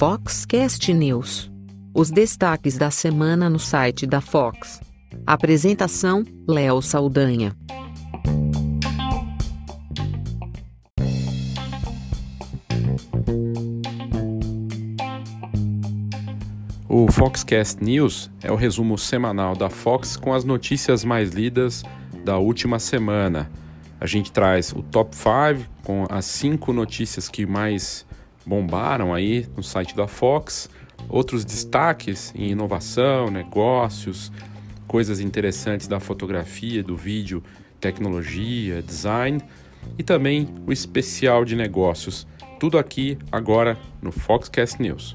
[0.00, 1.50] Foxcast News.
[1.94, 4.80] Os destaques da semana no site da Fox.
[5.26, 7.54] Apresentação: Léo Saldanha.
[16.88, 21.82] O Foxcast News é o resumo semanal da Fox com as notícias mais lidas
[22.24, 23.50] da última semana.
[24.00, 28.06] A gente traz o top 5 com as cinco notícias que mais
[28.46, 30.70] bombaram aí no site da Fox,
[31.06, 34.32] outros destaques em inovação, negócios,
[34.86, 37.44] coisas interessantes da fotografia, do vídeo,
[37.78, 39.38] tecnologia, design
[39.98, 42.26] e também o especial de negócios.
[42.58, 45.14] Tudo aqui agora no Foxcast News.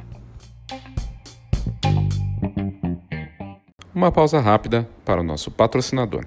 [3.95, 6.25] Uma pausa rápida para o nosso patrocinador.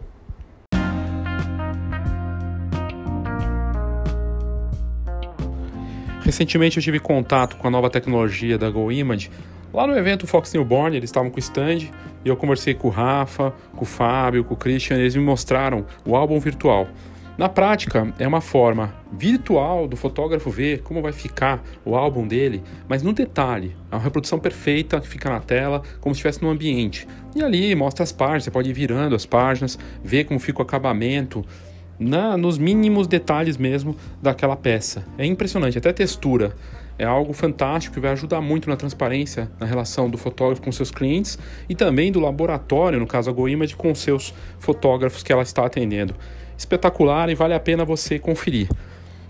[6.28, 9.30] Recentemente eu tive contato com a nova tecnologia da GoImage.
[9.72, 11.88] Lá no evento Fox Newborn, eles estavam com o stand
[12.22, 15.86] e eu conversei com o Rafa, com o Fábio, com o Christian, eles me mostraram
[16.04, 16.86] o álbum virtual.
[17.38, 22.62] Na prática, é uma forma virtual do fotógrafo ver como vai ficar o álbum dele,
[22.86, 26.50] mas no detalhe, é uma reprodução perfeita que fica na tela, como se estivesse no
[26.50, 27.08] ambiente.
[27.34, 30.62] E ali mostra as páginas, você pode ir virando as páginas, ver como fica o
[30.62, 31.42] acabamento,
[31.98, 35.04] na, nos mínimos detalhes mesmo daquela peça.
[35.16, 36.54] É impressionante, até textura.
[36.98, 40.90] É algo fantástico que vai ajudar muito na transparência na relação do fotógrafo com seus
[40.90, 41.38] clientes
[41.68, 46.14] e também do laboratório, no caso a GoImage, com seus fotógrafos que ela está atendendo.
[46.56, 48.68] Espetacular e vale a pena você conferir.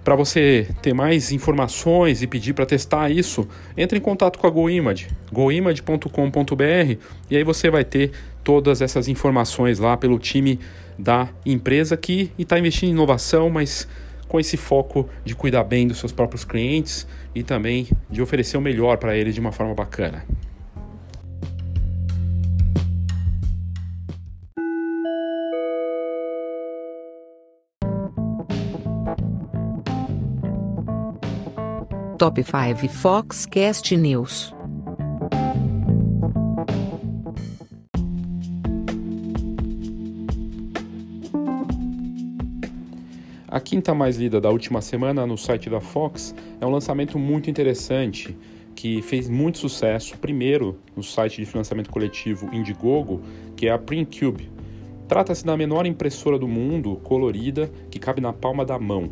[0.03, 3.47] Para você ter mais informações e pedir para testar isso,
[3.77, 6.99] entre em contato com a GoImage, goimage.com.br
[7.31, 8.13] e aí você vai ter
[8.49, 10.59] todas essas informações lá pelo time
[10.99, 13.87] da empresa que está investindo em inovação, mas
[14.27, 18.61] com esse foco de cuidar bem dos seus próprios clientes e também de oferecer o
[18.63, 20.25] melhor para eles de uma forma bacana.
[32.17, 34.58] Top 5 Foxcast News.
[43.59, 47.51] A quinta mais lida da última semana no site da Fox é um lançamento muito
[47.51, 48.37] interessante
[48.73, 53.21] que fez muito sucesso, primeiro no site de financiamento coletivo Indiegogo,
[53.57, 54.49] que é a PrintCube.
[55.09, 59.11] Trata-se da menor impressora do mundo, colorida, que cabe na palma da mão.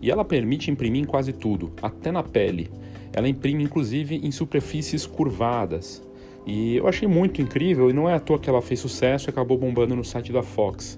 [0.00, 2.70] E ela permite imprimir em quase tudo, até na pele.
[3.12, 6.08] Ela imprime inclusive em superfícies curvadas.
[6.46, 9.30] E eu achei muito incrível e não é à toa que ela fez sucesso e
[9.30, 10.96] acabou bombando no site da Fox.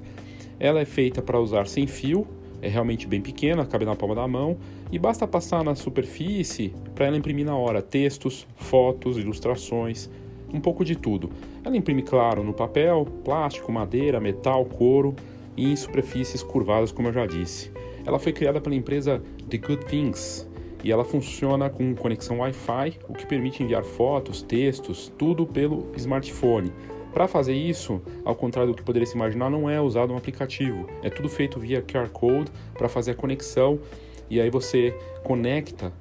[0.59, 2.27] Ela é feita para usar sem fio,
[2.63, 4.57] é realmente bem pequena, cabe na palma da mão
[4.93, 10.11] e basta passar na superfície para ela imprimir na hora textos, fotos, ilustrações,
[10.53, 11.31] um pouco de tudo.
[11.65, 15.15] Ela imprime, claro, no papel, plástico, madeira, metal, couro
[15.57, 17.71] e em superfícies curvadas, como eu já disse.
[18.05, 20.49] Ela foi criada pela empresa The Good Things
[20.83, 26.73] e ela funciona com conexão Wi-Fi, o que permite enviar fotos, textos, tudo pelo smartphone.
[27.13, 30.89] Para fazer isso, ao contrário do que poderia se imaginar, não é usado um aplicativo.
[31.03, 33.81] É tudo feito via QR Code para fazer a conexão
[34.29, 34.95] e aí você
[35.25, 35.93] conecta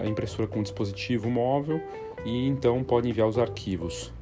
[0.00, 1.80] a impressora com o dispositivo móvel
[2.24, 4.12] e então pode enviar os arquivos.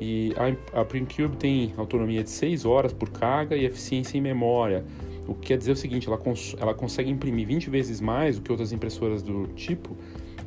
[0.00, 0.32] E
[0.72, 4.84] a, PrintCube tem autonomia de 6 horas por carga e eficiência em memória,
[5.26, 8.42] o que quer dizer o seguinte, ela, cons ela consegue imprimir 20 vezes mais do
[8.42, 9.96] que outras impressoras do tipo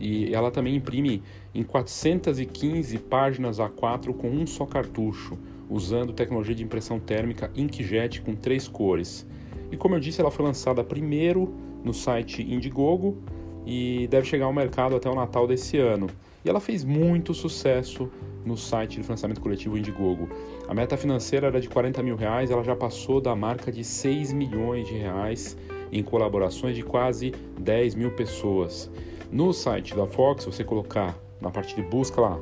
[0.01, 1.21] e ela também imprime
[1.53, 5.37] em 415 páginas A4 com um só cartucho,
[5.69, 9.27] usando tecnologia de impressão térmica inkjet com três cores.
[9.71, 11.53] E como eu disse, ela foi lançada primeiro
[11.83, 13.21] no site Indiegogo
[13.65, 16.07] e deve chegar ao mercado até o Natal desse ano.
[16.43, 18.09] E ela fez muito sucesso
[18.43, 20.27] no site de financiamento coletivo Indiegogo.
[20.67, 24.33] A meta financeira era de 40 mil reais, ela já passou da marca de 6
[24.33, 25.55] milhões de reais
[25.91, 28.89] em colaborações de quase 10 mil pessoas.
[29.31, 32.37] No site da Fox, você colocar na parte de busca lá,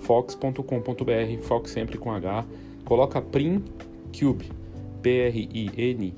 [0.00, 2.46] fox.com.br, Fox sempre com H,
[2.84, 4.50] coloca PrinCube,
[5.02, 6.10] P-R-I-N-C-U-B-E,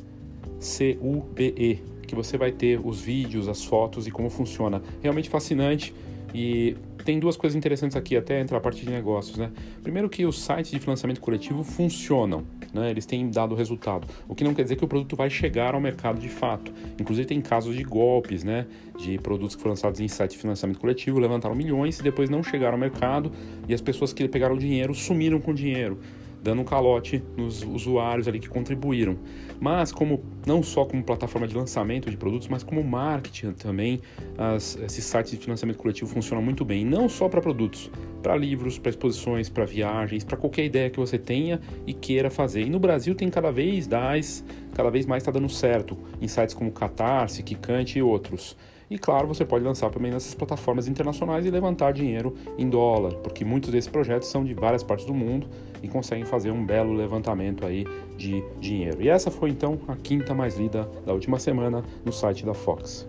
[2.06, 4.80] que você vai ter os vídeos, as fotos e como funciona.
[5.02, 5.92] Realmente fascinante
[6.34, 9.50] e tem duas coisas interessantes aqui, até entrar a parte de negócios, né?
[9.82, 12.90] Primeiro que os sites de financiamento coletivo funcionam, né?
[12.90, 15.80] Eles têm dado resultado, o que não quer dizer que o produto vai chegar ao
[15.80, 16.72] mercado de fato.
[17.00, 18.66] Inclusive tem casos de golpes, né?
[18.98, 22.42] De produtos que foram lançados em site de financiamento coletivo, levantaram milhões e depois não
[22.42, 23.32] chegaram ao mercado
[23.68, 25.98] e as pessoas que pegaram o dinheiro sumiram com o dinheiro.
[26.42, 29.16] Dando um calote nos usuários ali que contribuíram.
[29.60, 34.00] Mas como não só como plataforma de lançamento de produtos, mas como marketing também,
[34.36, 37.88] as, esses sites de financiamento coletivo funcionam muito bem, não só para produtos,
[38.22, 42.62] para livros, para exposições, para viagens, para qualquer ideia que você tenha e queira fazer.
[42.62, 44.44] E no Brasil tem cada vez mais,
[44.74, 48.56] cada vez mais está dando certo em sites como Catarse, Kikante e outros.
[48.90, 53.42] E claro, você pode lançar também nessas plataformas internacionais e levantar dinheiro em dólar, porque
[53.42, 55.48] muitos desses projetos são de várias partes do mundo
[55.82, 57.84] e conseguem fazer um belo levantamento aí
[58.16, 59.02] de dinheiro.
[59.02, 63.08] E essa foi então a quinta mais lida da última semana no site da Fox.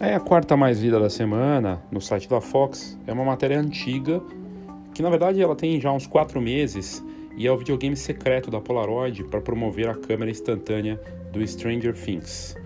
[0.00, 4.22] Aí a quarta mais lida da semana no site da Fox é uma matéria antiga
[4.94, 7.04] que na verdade ela tem já uns quatro meses
[7.36, 11.00] e é o videogame secreto da Polaroid para promover a câmera instantânea
[11.36, 12.56] do Stranger Things.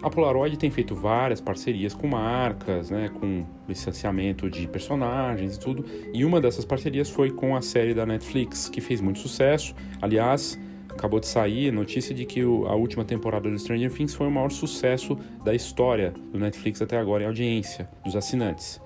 [0.00, 5.84] A Polaroid tem feito várias parcerias com marcas, né, com licenciamento de personagens e tudo,
[6.12, 9.74] e uma dessas parcerias foi com a série da Netflix, que fez muito sucesso.
[10.00, 10.58] Aliás,
[10.88, 14.50] acabou de sair notícia de que a última temporada do Stranger Things foi o maior
[14.50, 18.80] sucesso da história do Netflix até agora em audiência dos assinantes.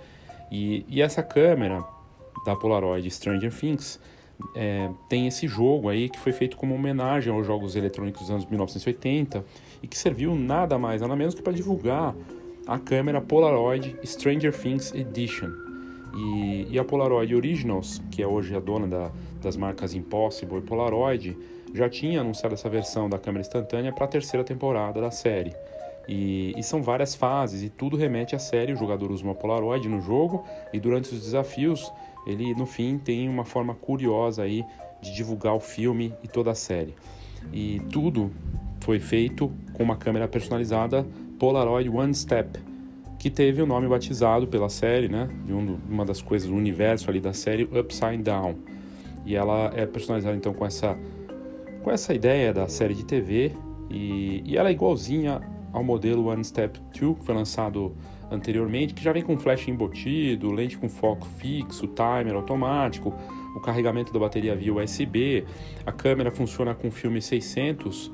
[0.51, 1.85] E, e essa câmera
[2.45, 4.01] da Polaroid Stranger Things
[4.55, 8.47] é, tem esse jogo aí que foi feito como homenagem aos jogos eletrônicos dos anos
[8.47, 9.45] 1980
[9.83, 12.15] e que serviu nada mais, nada menos que para divulgar
[12.67, 15.51] a câmera Polaroid Stranger Things Edition.
[16.15, 19.11] E, e, a Polaroid Originals, que é hoje a dona da,
[19.41, 21.37] das marcas Impossible e Polaroid,
[21.73, 25.55] já tinha anunciado essa versão da câmera instantânea para a terceira temporada da série.
[26.07, 28.73] E, e, são várias fases e tudo remete à série.
[28.73, 31.91] O jogador usa uma Polaroid no jogo e durante os desafios
[32.27, 34.65] ele no fim tem uma forma curiosa aí
[35.01, 36.95] de divulgar o filme e toda a série.
[37.53, 38.31] E tudo
[38.81, 41.07] foi feito com uma câmera personalizada
[41.39, 42.59] Polaroid One Step,
[43.19, 47.11] que teve o nome batizado pela série, né, de um, uma das coisas do universo
[47.11, 48.57] ali da série Upside Down.
[49.25, 50.97] E ela é personalizada então com essa
[51.83, 53.53] com essa ideia da série de TV
[53.91, 55.41] e, e ela é igualzinha
[55.73, 57.93] ao modelo One Step 2 que foi lançado
[58.33, 63.15] anteriormente, que já vem com flash embutido, lente com foco fixo, timer automático,
[63.55, 65.45] o carregamento da bateria via USB,
[65.85, 68.11] a câmera funciona com filme 600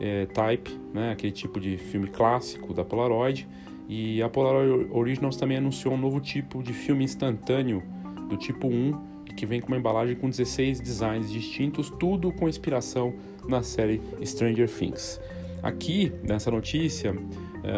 [0.00, 3.46] é, Type, né, aquele tipo de filme clássico da Polaroid,
[3.88, 7.82] e a Polaroid Originals também anunciou um novo tipo de filme instantâneo
[8.28, 13.14] do tipo 1, que vem com uma embalagem com 16 designs distintos, tudo com inspiração
[13.48, 15.20] na série Stranger Things.
[15.62, 17.14] Aqui, nessa notícia,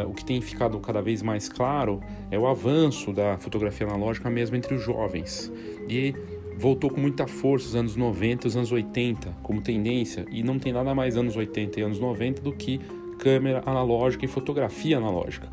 [0.09, 2.01] o que tem ficado cada vez mais claro
[2.31, 5.53] é o avanço da fotografia analógica mesmo entre os jovens.
[5.89, 6.15] E
[6.57, 10.73] voltou com muita força os anos 90 os anos 80 como tendência, e não tem
[10.73, 12.81] nada mais anos 80 e anos 90 do que
[13.19, 15.49] câmera analógica e fotografia analógica.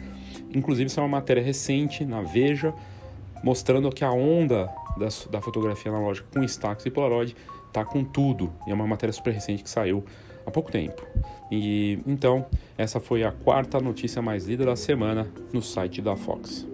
[0.53, 2.73] Inclusive, isso é uma matéria recente na Veja,
[3.43, 4.69] mostrando que a onda
[5.29, 7.35] da fotografia analógica com Instax e Polaroid
[7.71, 8.51] tá com tudo.
[8.67, 10.03] E é uma matéria super recente que saiu
[10.49, 11.01] há pouco tempo.
[11.49, 12.45] E então,
[12.77, 16.67] essa foi a quarta notícia mais lida da semana no site da Fox.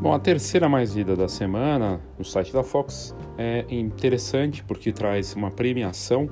[0.00, 5.34] Bom, a terceira mais lida da semana no site da Fox é interessante porque traz
[5.34, 6.28] uma premiação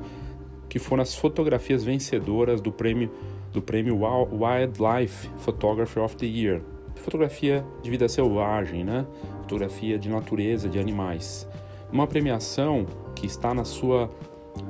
[0.68, 3.10] que foram as fotografias vencedoras do prêmio
[3.52, 6.62] do prêmio Wildlife Photographer of the Year.
[6.96, 9.06] Fotografia de vida selvagem, né?
[9.42, 11.48] Fotografia de natureza, de animais.
[11.92, 14.08] Uma premiação que está na sua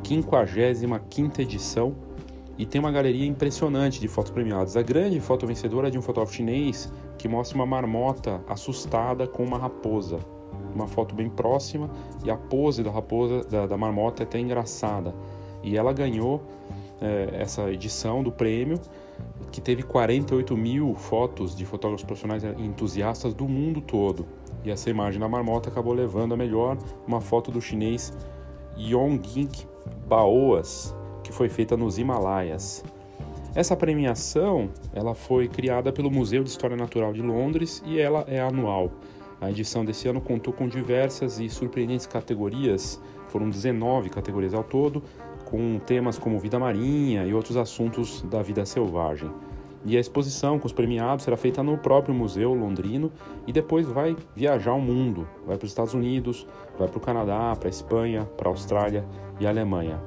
[0.02, 1.94] 55ª edição
[2.58, 4.76] e tem uma galeria impressionante de fotos premiadas.
[4.76, 9.44] A grande foto vencedora é de um fotógrafo chinês que mostra uma marmota assustada com
[9.44, 10.18] uma raposa.
[10.74, 11.90] Uma foto bem próxima
[12.24, 15.14] e a pose da raposa, da, da marmota é até engraçada.
[15.62, 16.42] E ela ganhou
[17.32, 18.78] essa edição do prêmio,
[19.50, 24.26] que teve 48 mil fotos de fotógrafos profissionais entusiastas do mundo todo.
[24.64, 28.12] E essa imagem da marmota acabou levando a melhor uma foto do chinês
[28.78, 29.50] Yongging
[30.06, 32.84] Baoas, que foi feita nos Himalaias.
[33.54, 38.40] Essa premiação ela foi criada pelo Museu de História Natural de Londres e ela é
[38.40, 38.90] anual.
[39.40, 45.02] A edição desse ano contou com diversas e surpreendentes categorias, foram 19 categorias ao todo,
[45.52, 49.30] com temas como vida marinha e outros assuntos da vida selvagem.
[49.84, 53.12] E a exposição com os premiados será feita no próprio museu londrino
[53.46, 55.28] e depois vai viajar o mundo.
[55.46, 56.46] Vai para os Estados Unidos,
[56.78, 59.04] vai para o Canadá, para a Espanha, para a Austrália
[59.38, 60.02] e a Alemanha.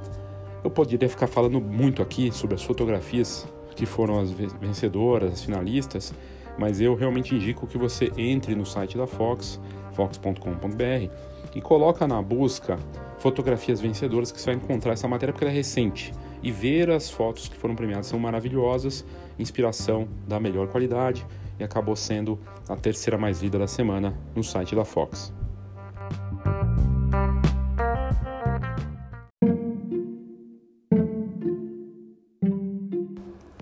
[0.63, 6.11] Eu poderia ficar falando muito aqui sobre as fotografias que foram as vencedoras, as finalistas,
[6.57, 9.61] mas eu realmente indico que você entre no site da Fox,
[9.91, 11.11] fox.com.br
[11.53, 12.79] e coloca na busca
[13.19, 17.09] fotografias vencedoras que você vai encontrar essa matéria porque ela é recente e ver as
[17.09, 19.05] fotos que foram premiadas são maravilhosas,
[19.39, 21.25] inspiração da melhor qualidade
[21.59, 25.33] e acabou sendo a terceira mais lida da semana no site da Fox.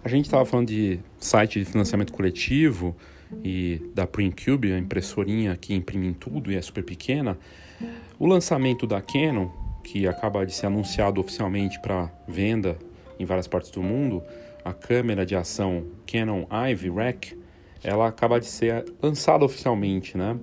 [0.04, 2.96] A gente estava falando de site de financiamento coletivo
[3.44, 7.38] e da PrintCube, a impressorinha que imprime em tudo e é super pequena.
[8.20, 9.50] O lançamento da Canon,
[9.84, 12.78] que acaba de ser anunciado oficialmente para venda
[13.20, 14.24] em várias partes do mundo,
[14.64, 17.38] a câmera de ação Canon Ivy Rack,
[17.84, 20.38] ela acaba de ser lançada oficialmente, né?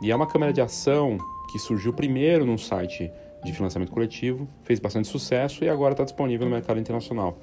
[0.00, 1.18] E é uma câmera de ação
[1.50, 3.10] que surgiu primeiro no site
[3.44, 7.38] de financiamento coletivo, fez bastante sucesso e agora está disponível no mercado internacional.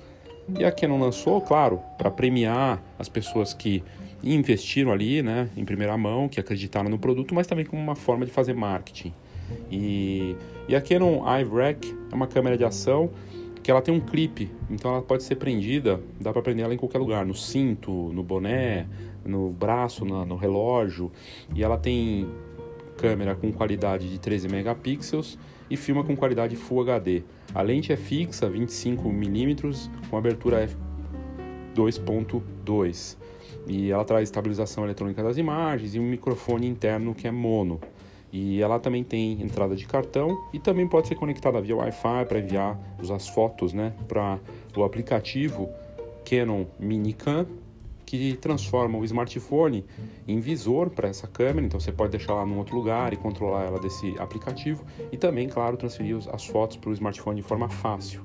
[0.57, 3.83] E a Canon lançou, claro, para premiar as pessoas que
[4.23, 8.25] investiram ali, né, em primeira mão, que acreditaram no produto, mas também como uma forma
[8.25, 9.13] de fazer marketing.
[9.71, 10.35] E,
[10.67, 13.09] e a Canon iRack é uma câmera de ação
[13.61, 16.77] que ela tem um clipe, então ela pode ser prendida, dá para prender ela em
[16.77, 18.87] qualquer lugar, no cinto, no boné,
[19.23, 21.11] no braço, no, no relógio,
[21.53, 22.27] e ela tem
[22.97, 25.37] câmera com qualidade de 13 megapixels
[25.69, 27.23] e filma com qualidade Full HD.
[27.53, 30.67] A lente é fixa, 25mm, com abertura
[31.75, 33.17] f2.2
[33.67, 37.79] e ela traz estabilização eletrônica das imagens e um microfone interno que é mono.
[38.31, 42.39] E ela também tem entrada de cartão e também pode ser conectada via Wi-Fi para
[42.39, 42.79] enviar
[43.13, 44.39] as fotos né, para
[44.75, 45.69] o aplicativo
[46.23, 47.45] Canon Minicam,
[48.05, 49.85] que transforma o smartphone
[50.27, 53.63] em visor para essa câmera, então você pode deixar lá num outro lugar e controlar
[53.63, 58.21] ela desse aplicativo e também, claro, transferir as fotos para o smartphone de forma fácil.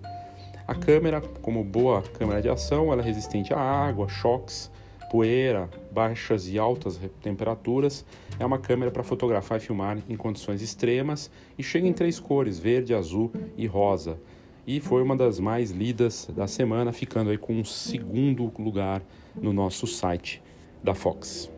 [0.67, 4.71] A câmera, como boa câmera de ação, ela é resistente à água, choques,
[5.11, 8.05] poeira, baixas e altas temperaturas.
[8.39, 12.59] É uma câmera para fotografar e filmar em condições extremas e chega em três cores:
[12.59, 14.19] verde, azul e rosa.
[14.67, 19.01] E foi uma das mais lidas da semana, ficando aí com um segundo lugar
[19.35, 20.43] no nosso site
[20.83, 21.51] da Fox.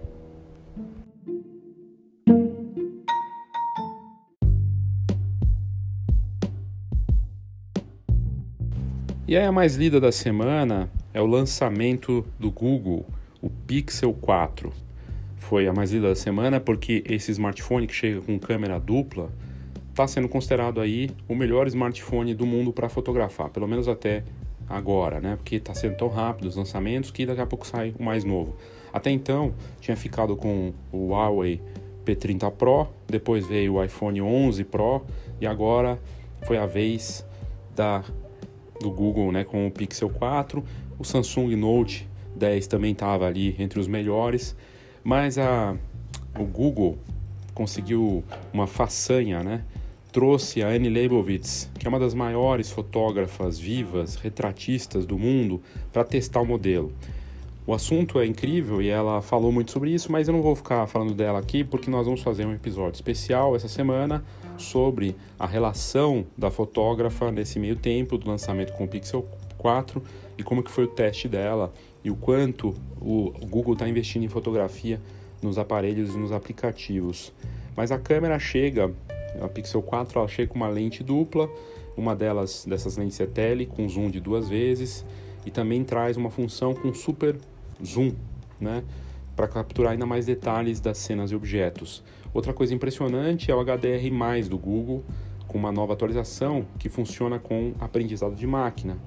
[9.27, 13.05] E aí a mais lida da semana é o lançamento do Google
[13.41, 14.73] o Pixel 4.
[15.37, 19.31] Foi a mais lida da semana porque esse smartphone que chega com câmera dupla
[19.91, 24.25] está sendo considerado aí o melhor smartphone do mundo para fotografar, pelo menos até
[24.69, 25.37] agora, né?
[25.37, 28.57] Porque está sendo tão rápido os lançamentos que daqui a pouco sai o mais novo.
[28.93, 31.61] Até então tinha ficado com o Huawei
[32.05, 35.03] P30 Pro, depois veio o iPhone 11 Pro
[35.41, 35.99] e agora
[36.47, 37.27] foi a vez
[37.75, 38.05] da
[38.81, 40.65] do Google, né, com o Pixel 4,
[40.99, 42.08] o Samsung Note
[42.39, 44.57] 10 também estava ali entre os melhores,
[45.05, 45.77] mas a,
[46.39, 46.99] o Google
[47.55, 49.65] conseguiu uma façanha, né?
[50.13, 55.61] Trouxe a Annie Leibovitz, que é uma das maiores fotógrafas vivas, retratistas do mundo,
[55.93, 56.93] para testar o modelo.
[57.67, 60.87] O assunto é incrível e ela falou muito sobre isso, mas eu não vou ficar
[60.87, 64.25] falando dela aqui porque nós vamos fazer um episódio especial essa semana
[64.57, 69.29] sobre a relação da fotógrafa nesse meio tempo do lançamento com o Pixel
[69.59, 70.03] 4
[70.39, 71.71] e como que foi o teste dela
[72.05, 75.01] e o quanto o Google está investindo em fotografia
[75.43, 77.33] nos aparelhos e nos aplicativos.
[77.77, 78.93] Mas a câmera chega,
[79.41, 81.49] a Pixel 4 ela chega com uma lente dupla,
[81.97, 85.05] uma delas dessas lentes é tele com zoom de duas vezes
[85.45, 87.37] e também traz uma função com super
[87.85, 88.13] zoom,
[88.61, 88.83] né,
[89.35, 92.03] para capturar ainda mais detalhes das cenas e objetos.
[92.35, 95.05] Outra coisa impressionante é o HDR+ do Google,
[95.47, 98.99] com uma nova atualização que funciona com aprendizado de máquina.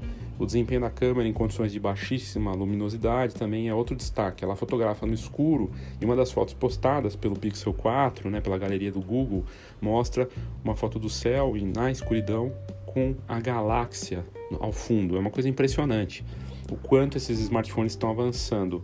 [0.41, 4.43] O desempenho da câmera em condições de baixíssima luminosidade também é outro destaque.
[4.43, 5.69] Ela fotografa no escuro
[6.01, 9.45] e uma das fotos postadas pelo Pixel 4, né, pela galeria do Google,
[9.79, 10.27] mostra
[10.63, 12.51] uma foto do céu e na escuridão
[12.87, 14.25] com a galáxia
[14.59, 15.15] ao fundo.
[15.15, 16.25] É uma coisa impressionante
[16.71, 18.83] o quanto esses smartphones estão avançando.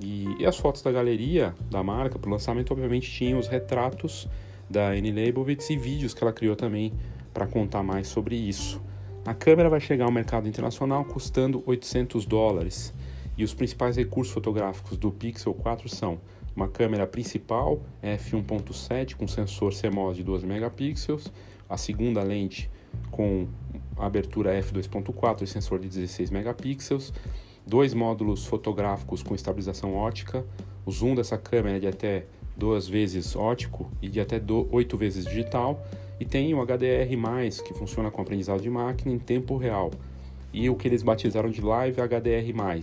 [0.00, 4.28] E, e as fotos da galeria da marca para o lançamento, obviamente, tinham os retratos
[4.68, 6.92] da Annie Leibovitz e vídeos que ela criou também
[7.32, 8.87] para contar mais sobre isso.
[9.28, 12.94] A câmera vai chegar ao mercado internacional custando 800 dólares.
[13.36, 16.18] E os principais recursos fotográficos do Pixel 4 são
[16.56, 21.30] uma câmera principal f1.7 com sensor CMOS de 12 megapixels,
[21.68, 22.70] a segunda lente
[23.10, 23.46] com
[23.98, 27.12] abertura f2.4 e sensor de 16 megapixels,
[27.66, 30.42] dois módulos fotográficos com estabilização ótica,
[30.86, 32.24] o zoom dessa câmera é de até
[32.56, 35.86] duas vezes ótico e de até oito vezes digital
[36.20, 37.08] e tem o HDR+,
[37.64, 39.90] que funciona com aprendizado de máquina em tempo real.
[40.52, 42.80] E o que eles batizaram de Live HDR+,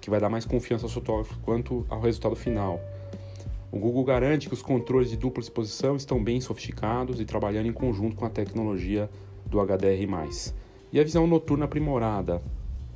[0.00, 2.80] que vai dar mais confiança ao fotógrafo quanto ao resultado final.
[3.70, 7.72] O Google garante que os controles de dupla exposição estão bem sofisticados e trabalhando em
[7.72, 9.08] conjunto com a tecnologia
[9.46, 10.06] do HDR+.
[10.92, 12.42] E a visão noturna aprimorada.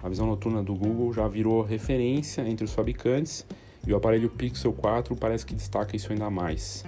[0.03, 3.47] A visão noturna do Google já virou referência entre os fabricantes
[3.87, 6.85] e o aparelho Pixel 4 parece que destaca isso ainda mais.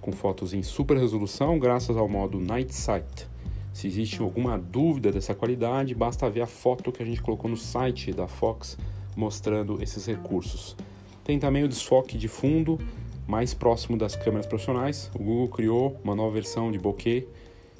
[0.00, 3.26] Com fotos em super resolução graças ao modo Night Sight.
[3.72, 7.56] Se existe alguma dúvida dessa qualidade, basta ver a foto que a gente colocou no
[7.56, 8.76] site da Fox
[9.16, 10.76] mostrando esses recursos.
[11.24, 12.78] Tem também o desfoque de fundo
[13.26, 15.10] mais próximo das câmeras profissionais.
[15.14, 17.26] O Google criou uma nova versão de bokeh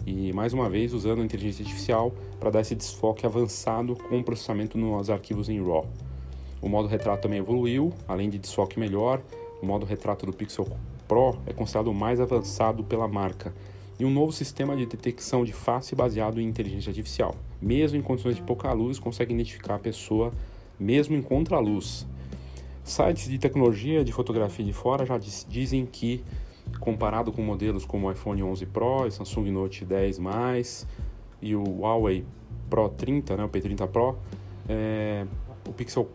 [0.06, 4.76] e mais uma vez usando a inteligência artificial para dar esse desfoque avançado com processamento
[4.76, 5.86] nos arquivos em RAW.
[6.60, 9.22] O modo retrato também evoluiu, além de desfoque melhor,
[9.62, 10.66] o modo retrato do Pixel
[11.08, 13.54] Pro é considerado o mais avançado pela marca
[13.98, 17.34] e um novo sistema de detecção de face baseado em inteligência artificial.
[17.60, 20.32] Mesmo em condições de pouca luz, consegue identificar a pessoa
[20.78, 22.06] mesmo em contraluz.
[22.84, 26.22] Sites de tecnologia de fotografia de fora já dizem que
[26.80, 30.18] comparado com modelos como o iPhone 11 Pro, Samsung Note 10
[31.40, 32.24] e o Huawei
[32.70, 34.16] Pro 30, né, o P30 Pro,
[34.68, 35.26] é,
[35.66, 36.08] o Pixel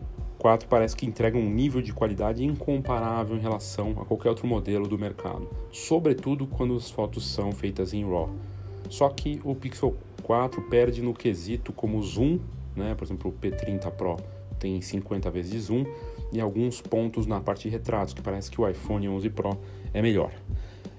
[0.44, 4.86] 4 parece que entrega um nível de qualidade incomparável em relação a qualquer outro modelo
[4.86, 8.28] do mercado, sobretudo quando as fotos são feitas em RAW.
[8.90, 12.38] Só que o Pixel 4 perde no quesito como zoom,
[12.76, 14.16] né, por exemplo, o P30 Pro
[14.58, 15.86] tem 50 vezes zoom
[16.30, 19.58] e alguns pontos na parte de retratos, que parece que o iPhone 11 Pro
[19.94, 20.30] é melhor.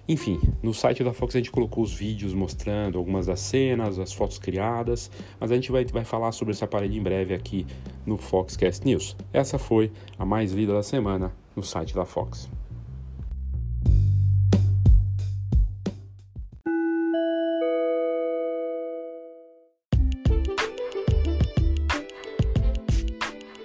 [0.07, 4.13] Enfim, no site da Fox a gente colocou os vídeos mostrando algumas das cenas, as
[4.13, 5.09] fotos criadas,
[5.39, 7.65] mas a gente vai, vai falar sobre esse aparelho em breve aqui
[8.05, 9.15] no Foxcast News.
[9.33, 12.47] Essa foi a mais lida da semana no site da Fox.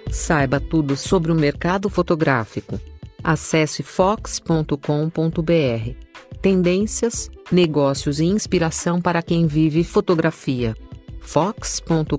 [0.09, 2.79] Saiba tudo sobre o mercado fotográfico.
[3.23, 4.71] Acesse fox.com.br.
[6.41, 10.75] Tendências, negócios e inspiração para quem vive fotografia.
[11.19, 12.17] fox.com.br.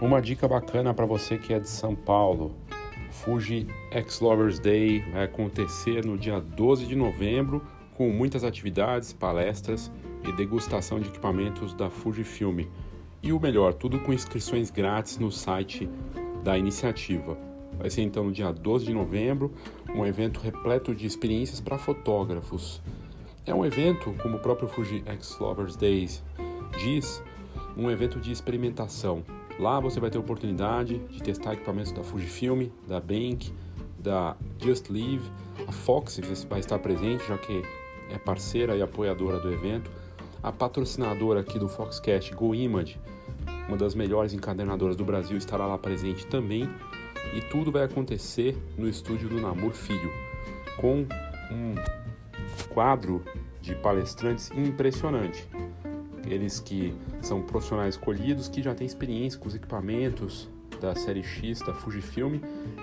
[0.00, 2.54] Uma dica bacana para você que é de São Paulo.
[3.10, 9.92] Fuji X Lovers Day vai acontecer no dia 12 de novembro com muitas atividades, palestras
[10.26, 12.66] e degustação de equipamentos da Fujifilm.
[13.22, 15.88] E o melhor, tudo com inscrições grátis no site
[16.44, 17.36] da iniciativa.
[17.78, 19.52] Vai ser então no dia 12 de novembro,
[19.94, 22.80] um evento repleto de experiências para fotógrafos.
[23.44, 26.22] É um evento, como o próprio Fuji X Lovers Days
[26.78, 27.22] diz,
[27.76, 29.22] um evento de experimentação.
[29.58, 33.52] Lá você vai ter a oportunidade de testar equipamentos da Fujifilm, da Bank,
[33.98, 35.30] da Just Live,
[35.66, 37.62] a Fox vai estar presente, já que
[38.10, 39.90] é parceira e apoiadora do evento,
[40.42, 42.98] a patrocinadora aqui do Foxcast, GoImage,
[43.68, 46.68] uma das melhores encadernadoras do Brasil, estará lá presente também.
[47.34, 50.12] E tudo vai acontecer no estúdio do Namur Filho,
[50.76, 51.06] com
[51.50, 51.74] um
[52.72, 53.22] quadro
[53.60, 55.48] de palestrantes impressionante.
[56.24, 60.48] Eles que são profissionais escolhidos, que já têm experiência com os equipamentos
[60.80, 62.38] da série X da Fujifilm,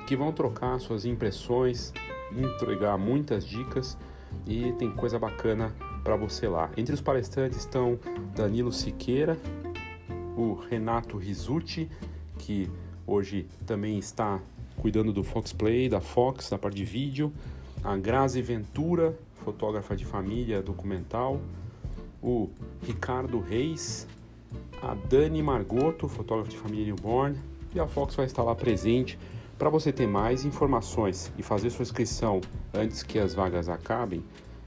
[0.08, 1.94] que vão trocar suas impressões,
[2.36, 3.98] entregar muitas dicas
[4.46, 6.70] e tem coisa bacana para você lá.
[6.76, 8.00] Entre os palestrantes estão
[8.36, 9.38] Danilo Siqueira,
[10.36, 11.90] o Renato Rizucci,
[12.38, 12.70] que
[13.08, 14.40] hoje também está
[14.78, 17.32] cuidando do Fox Play, da Fox, da parte de vídeo,
[17.84, 21.40] a Grazi Ventura, fotógrafa de família documental,
[22.22, 22.50] o
[22.82, 24.08] Ricardo Reis,
[24.82, 27.38] a Dani Margoto, fotógrafa de família newborn,
[27.74, 29.18] e a Fox vai estar lá presente
[29.58, 32.42] para você ter mais informações e fazer sua inscrição
[32.74, 34.24] antes que as vagas acabem,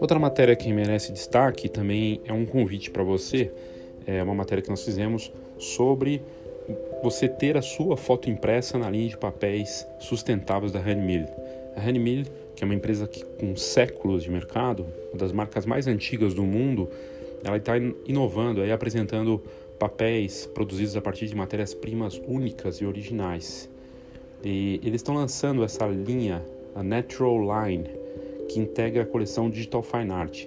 [0.00, 3.52] Outra matéria que merece destaque também é um convite para você,
[4.06, 6.22] é uma matéria que nós fizemos sobre
[7.02, 11.26] você ter a sua foto impressa na linha de papéis sustentáveis da Handmill.
[11.76, 12.24] A Handmill,
[12.56, 16.44] que é uma empresa que, com séculos de mercado, uma das marcas mais antigas do
[16.44, 16.88] mundo,
[17.44, 17.74] ela está
[18.06, 19.42] inovando, aí, apresentando
[19.78, 23.68] papéis produzidos a partir de matérias-primas únicas e originais.
[24.42, 26.42] E eles estão lançando essa linha,
[26.74, 27.99] a Natural Line,
[28.50, 30.46] que integra a coleção Digital Fine Art.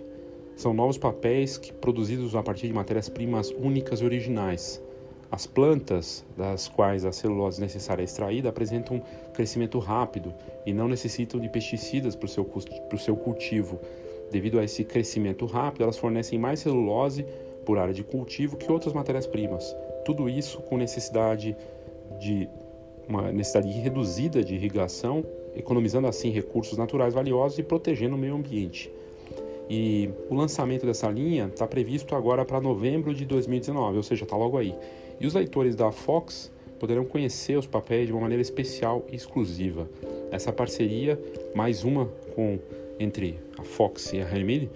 [0.57, 4.83] São novos papéis que, produzidos a partir de matérias-primas únicas e originais.
[5.31, 9.01] As plantas, das quais a celulose necessária é extraída, apresentam
[9.33, 10.33] crescimento rápido
[10.65, 12.45] e não necessitam de pesticidas para o seu,
[12.99, 13.79] seu cultivo.
[14.29, 17.25] Devido a esse crescimento rápido, elas fornecem mais celulose
[17.65, 19.73] por área de cultivo que outras matérias-primas.
[20.03, 21.55] Tudo isso com necessidade
[22.19, 22.49] de
[23.07, 25.23] uma necessidade reduzida de irrigação,
[25.55, 28.91] economizando assim recursos naturais valiosos e protegendo o meio ambiente.
[29.69, 34.35] E o lançamento dessa linha está previsto agora para novembro de 2019, ou seja, está
[34.35, 34.75] logo aí.
[35.19, 39.89] E os leitores da Fox poderão conhecer os papéis de uma maneira especial e exclusiva.
[40.31, 41.19] Essa parceria,
[41.55, 42.59] mais uma com
[42.99, 44.69] entre a Fox e a Remini,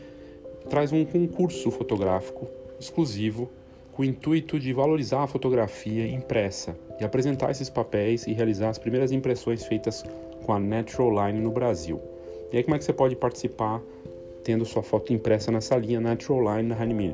[0.70, 2.48] traz um concurso fotográfico
[2.80, 3.50] exclusivo
[3.92, 8.78] com o intuito de valorizar a fotografia impressa e apresentar esses papéis e realizar as
[8.78, 10.04] primeiras impressões feitas
[10.48, 12.02] com a Natural Line no Brasil.
[12.52, 13.82] E aí como é que você pode participar
[14.46, 17.14] tendo sua foto impressa nessa linha Natural Line na Hanimir?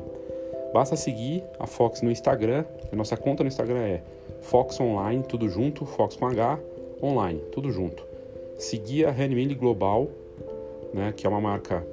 [0.72, 4.04] Basta seguir a Fox no Instagram, a nossa conta no Instagram é
[4.42, 6.60] Fox Online, tudo junto, Fox com H,
[7.02, 8.06] online, tudo junto.
[8.56, 10.08] Seguir a Hanimir Global,
[10.92, 11.84] né, que é uma marca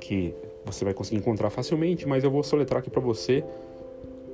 [0.00, 0.32] que
[0.64, 3.44] você vai conseguir encontrar facilmente, mas eu vou soletrar aqui para você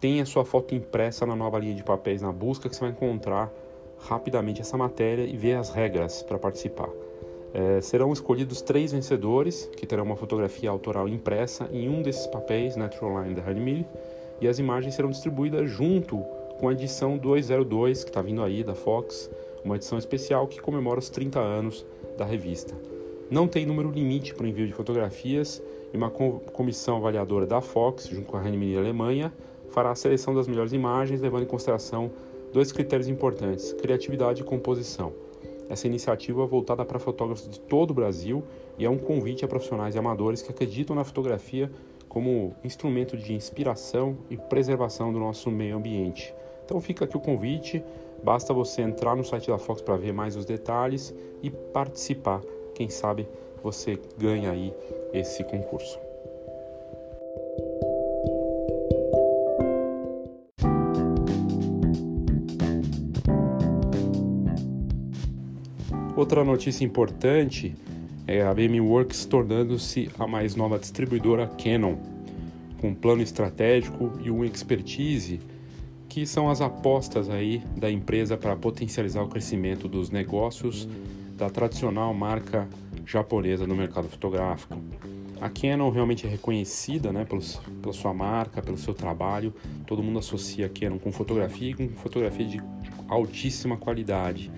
[0.00, 3.52] tenha sua foto impressa na nova linha de papéis na busca que você vai encontrar
[4.00, 6.88] rapidamente essa matéria e ver as regras para participar.
[7.52, 12.76] É, serão escolhidos três vencedores que terão uma fotografia autoral impressa em um desses papéis
[12.76, 13.84] Natural Line da Handmill
[14.40, 16.18] e as imagens serão distribuídas junto
[16.58, 19.30] com a edição 202 que está vindo aí da Fox,
[19.64, 21.84] uma edição especial que comemora os 30 anos
[22.16, 22.74] da revista.
[23.30, 28.06] Não tem número limite para o envio de fotografias e uma comissão avaliadora da Fox,
[28.06, 29.32] junto com a Handmill Alemanha,
[29.70, 32.10] fará a seleção das melhores imagens, levando em consideração
[32.52, 35.12] dois critérios importantes: criatividade e composição.
[35.68, 38.42] Essa iniciativa é voltada para fotógrafos de todo o Brasil
[38.76, 41.70] e é um convite a profissionais e amadores que acreditam na fotografia
[42.08, 46.34] como instrumento de inspiração e preservação do nosso meio ambiente.
[46.64, 47.82] Então fica aqui o convite,
[48.22, 52.40] basta você entrar no site da Fox para ver mais os detalhes e participar.
[52.74, 53.28] Quem sabe
[53.62, 54.74] você ganha aí
[55.12, 56.09] esse concurso.
[66.20, 67.74] Outra notícia importante
[68.26, 71.96] é a BM Works tornando-se a mais nova distribuidora Canon,
[72.78, 75.40] com um plano estratégico e uma expertise
[76.10, 80.86] que são as apostas aí da empresa para potencializar o crescimento dos negócios
[81.38, 82.68] da tradicional marca
[83.06, 84.76] japonesa no mercado fotográfico.
[85.40, 89.54] A Canon realmente é reconhecida né, pelos, pela sua marca, pelo seu trabalho.
[89.86, 92.60] Todo mundo associa a Canon com fotografia e com fotografia de
[93.08, 94.50] altíssima qualidade.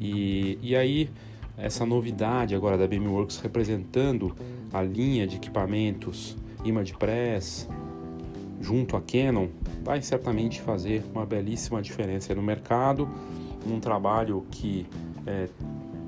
[0.00, 1.08] E, e aí,
[1.56, 4.34] essa novidade agora da Beamworks representando
[4.72, 7.68] a linha de equipamentos ImagePress
[8.60, 9.48] junto à Canon
[9.82, 13.08] vai certamente fazer uma belíssima diferença no mercado,
[13.64, 14.86] num trabalho que
[15.26, 15.48] é,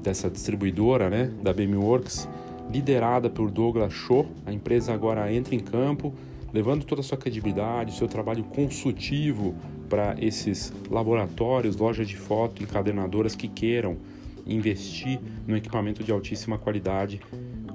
[0.03, 2.29] dessa distribuidora, né, da Beamworks,
[2.70, 6.12] liderada por Douglas Shaw, a empresa agora entra em campo,
[6.52, 9.54] levando toda a sua credibilidade, seu trabalho consultivo
[9.88, 13.96] para esses laboratórios, lojas de foto, encadernadoras que queiram
[14.46, 17.20] investir no equipamento de altíssima qualidade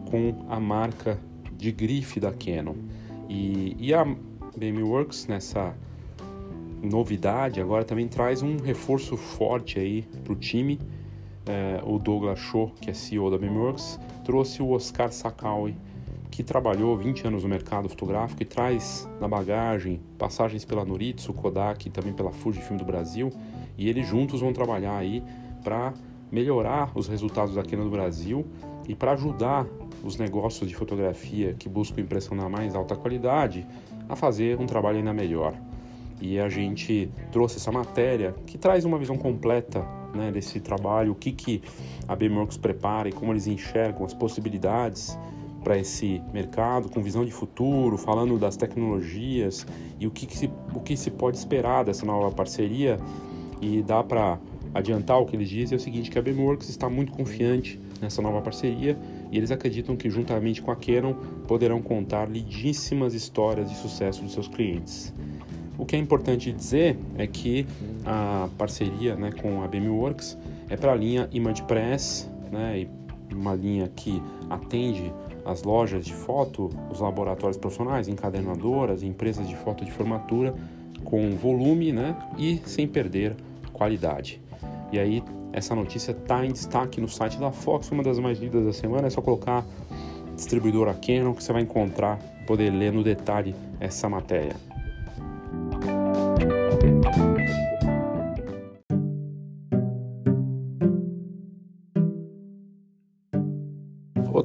[0.09, 1.19] com a marca
[1.55, 2.75] de grife da Canon.
[3.29, 4.03] E, e a
[4.57, 5.75] BMWorks nessa
[6.81, 10.79] novidade agora também traz um reforço forte aí para o time.
[11.45, 15.75] É, o Douglas Shaw, que é CEO da BMWorks, trouxe o Oscar Sakaui,
[16.33, 21.87] que trabalhou 20 anos no mercado fotográfico e traz na bagagem passagens pela Noritsu, Kodak
[21.87, 23.31] e também pela Fujifilm do Brasil.
[23.77, 25.23] E eles juntos vão trabalhar aí
[25.63, 25.93] para
[26.31, 28.47] melhorar os resultados da Canon do Brasil
[28.87, 29.67] e para ajudar
[30.03, 33.63] os negócios de fotografia que buscam impressão na mais alta qualidade
[34.09, 35.53] a fazer um trabalho ainda melhor.
[36.19, 41.15] E a gente trouxe essa matéria que traz uma visão completa né, desse trabalho, o
[41.15, 41.61] que, que
[42.07, 45.15] a BMWorks prepara e como eles enxergam as possibilidades
[45.63, 49.65] para esse mercado, com visão de futuro, falando das tecnologias
[49.99, 52.99] e o que, que, se, o que se pode esperar dessa nova parceria.
[53.61, 54.37] E dá para
[54.73, 58.21] adiantar o que eles dizem é o seguinte, que a BMWorks está muito confiante nessa
[58.21, 58.97] nova parceria
[59.31, 61.13] e eles acreditam que juntamente com a Canon
[61.47, 65.13] poderão contar lindíssimas histórias de sucesso dos seus clientes.
[65.77, 67.65] O que é importante dizer é que
[68.05, 70.37] a parceria né, com a BMWorks
[70.69, 72.87] é para a linha Image Press, né,
[73.31, 75.11] uma linha que atende
[75.45, 80.53] as lojas de foto, os laboratórios profissionais, encadernadoras, empresas de foto de formatura
[81.03, 83.35] com volume né, e sem perder
[83.73, 84.41] qualidade.
[84.91, 88.65] E aí essa notícia está em destaque no site da Fox, uma das mais lidas
[88.65, 89.07] da semana.
[89.07, 89.65] É só colocar
[90.35, 94.55] distribuidora Canon que você vai encontrar, poder ler no detalhe essa matéria.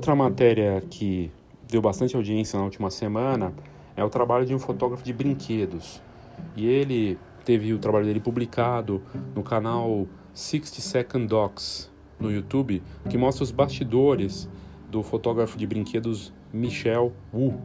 [0.09, 1.31] Outra matéria que
[1.69, 3.53] deu bastante audiência na última semana
[3.95, 6.01] é o trabalho de um fotógrafo de brinquedos.
[6.57, 9.03] E ele teve o trabalho dele publicado
[9.35, 14.49] no canal 60 Second Docs no YouTube, que mostra os bastidores
[14.91, 17.61] do fotógrafo de brinquedos Michel Wu.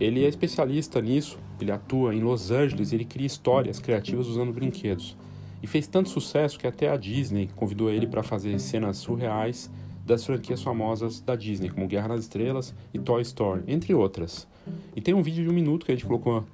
[0.00, 5.18] Ele é especialista nisso, ele atua em Los Angeles, ele cria histórias criativas usando brinquedos.
[5.62, 9.70] E fez tanto sucesso que até a Disney convidou ele para fazer cenas surreais
[10.08, 14.48] das franquias famosas da Disney, como Guerra nas Estrelas e Toy Story, entre outras.
[14.96, 16.44] E tem um vídeo de um minuto que a gente colocou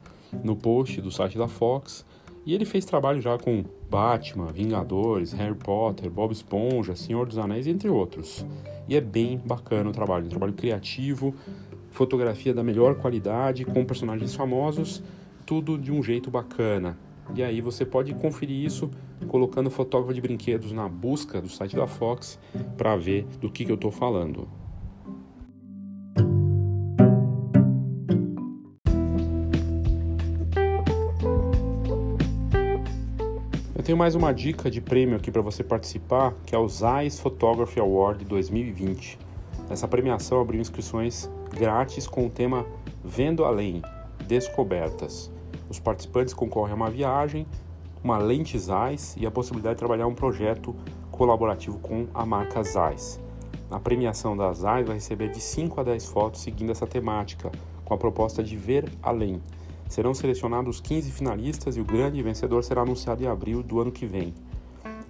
[0.43, 2.05] no post do site da Fox,
[2.45, 7.69] e ele fez trabalho já com Batman, Vingadores, Harry Potter, Bob Esponja, Senhor dos Anéis,
[7.69, 8.45] entre outros.
[8.89, 11.33] E é bem bacana o trabalho, um trabalho criativo,
[11.91, 15.01] fotografia da melhor qualidade, com personagens famosos,
[15.47, 16.99] tudo de um jeito bacana.
[17.35, 18.91] E aí você pode conferir isso
[19.29, 22.39] colocando fotógrafo de brinquedos na busca do site da Fox
[22.77, 24.49] para ver do que, que eu estou falando.
[33.75, 37.21] Eu tenho mais uma dica de prêmio aqui para você participar, que é o Zeiss
[37.21, 39.19] Photography Award 2020.
[39.69, 42.65] Essa premiação abriu inscrições grátis com o tema
[43.05, 43.83] Vendo Além,
[44.27, 45.34] Descobertas.
[45.69, 47.47] Os participantes concorrem a uma viagem,
[48.03, 50.75] uma lente Zeiss e a possibilidade de trabalhar um projeto
[51.11, 53.21] colaborativo com a marca Zeiss.
[53.71, 57.51] A premiação da Zeiss vai receber de 5 a 10 fotos seguindo essa temática,
[57.85, 59.41] com a proposta de ver além.
[59.89, 64.07] Serão selecionados 15 finalistas e o grande vencedor será anunciado em abril do ano que
[64.07, 64.35] vem.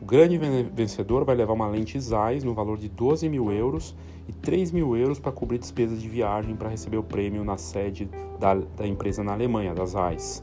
[0.00, 3.94] O grande vencedor vai levar uma lente Zeiss no valor de 12 mil euros
[4.28, 8.08] e 3 mil euros para cobrir despesas de viagem para receber o prêmio na sede
[8.38, 10.42] da, da empresa na Alemanha, da Zeiss.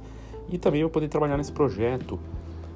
[0.49, 2.19] E também vai poder trabalhar nesse projeto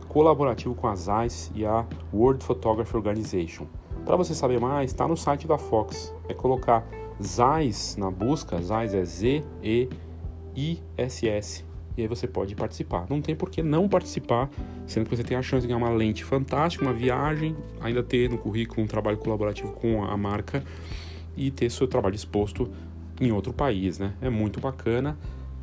[0.07, 3.65] colaborativo com a Zeiss e a World Photography Organization.
[4.05, 6.13] Para você saber mais, está no site da Fox.
[6.29, 6.87] É colocar
[7.21, 9.89] Zeiss na busca, Zeiss é Z-E
[10.55, 11.65] ISS.
[11.97, 13.05] E aí você pode participar.
[13.09, 14.49] Não tem por que não participar,
[14.85, 18.29] sendo que você tem a chance de ganhar uma lente fantástica, uma viagem, ainda ter
[18.29, 20.63] no currículo um trabalho colaborativo com a marca
[21.37, 22.69] e ter seu trabalho exposto
[23.19, 24.13] em outro país, né?
[24.21, 25.17] É muito bacana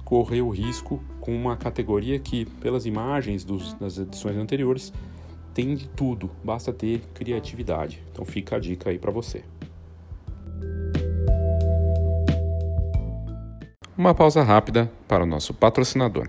[0.05, 4.92] correr o risco com uma categoria que, pelas imagens dos, das edições anteriores,
[5.55, 8.03] tem de tudo, basta ter criatividade.
[8.11, 9.45] Então fica a dica aí para você.
[13.96, 16.26] Uma pausa rápida para o nosso patrocinador.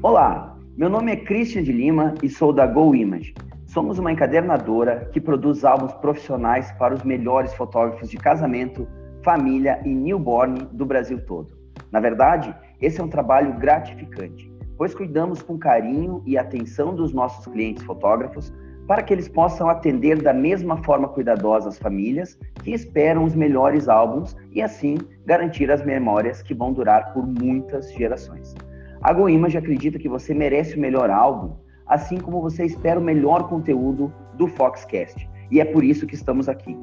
[0.00, 3.34] Olá, meu nome é Christian de Lima e sou da Go Image.
[3.66, 8.86] Somos uma encadernadora que produz álbuns profissionais para os melhores fotógrafos de casamento,
[9.24, 11.58] família e newborn do Brasil todo.
[11.90, 17.52] Na verdade, esse é um trabalho gratificante, pois cuidamos com carinho e atenção dos nossos
[17.52, 18.52] clientes fotógrafos
[18.86, 23.88] para que eles possam atender da mesma forma cuidadosa as famílias que esperam os melhores
[23.88, 28.54] álbuns e assim garantir as memórias que vão durar por muitas gerações.
[29.02, 33.48] A GoImage acredita que você merece o melhor álbum, assim como você espera o melhor
[33.48, 36.76] conteúdo do Foxcast, e é por isso que estamos aqui.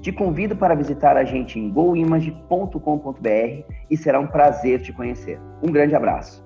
[0.00, 5.40] Te convido para visitar a gente em goimage.com.br e será um prazer te conhecer.
[5.62, 6.43] Um grande abraço.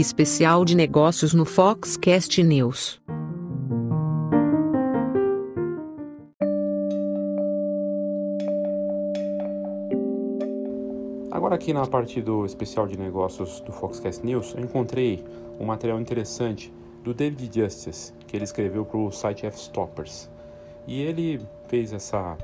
[0.00, 3.02] Especial de Negócios no Foxcast News.
[11.30, 15.22] Agora aqui na parte do especial de negócios do Foxcast News, eu encontrei
[15.60, 16.72] um material interessante
[17.04, 20.30] do David Justice, que ele escreveu para o site F-Stoppers.
[20.86, 22.38] E ele fez essa,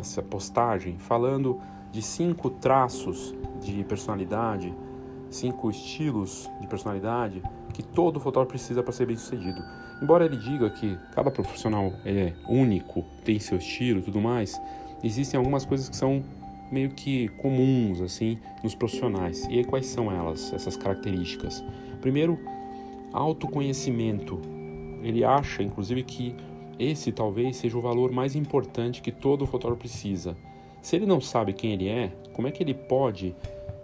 [0.00, 1.60] essa postagem falando
[1.92, 4.74] de cinco traços de personalidade
[5.34, 7.42] cinco estilos de personalidade
[7.72, 9.60] que todo fotógrafo precisa para ser bem sucedido.
[10.02, 14.60] Embora ele diga que cada profissional é único, tem seu estilo e tudo mais,
[15.02, 16.22] existem algumas coisas que são
[16.70, 19.44] meio que comuns assim nos profissionais.
[19.50, 21.64] E quais são elas, essas características?
[22.00, 22.38] Primeiro,
[23.12, 24.40] autoconhecimento.
[25.02, 26.34] Ele acha, inclusive, que
[26.78, 30.36] esse talvez seja o valor mais importante que todo fotógrafo precisa.
[30.82, 33.34] Se ele não sabe quem ele é, como é que ele pode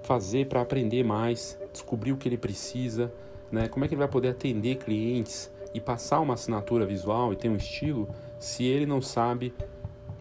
[0.02, 3.12] fazer para aprender mais, descobrir o que ele precisa,
[3.50, 3.68] né?
[3.68, 7.48] Como é que ele vai poder atender clientes e passar uma assinatura visual e ter
[7.48, 8.08] um estilo
[8.38, 9.52] se ele não sabe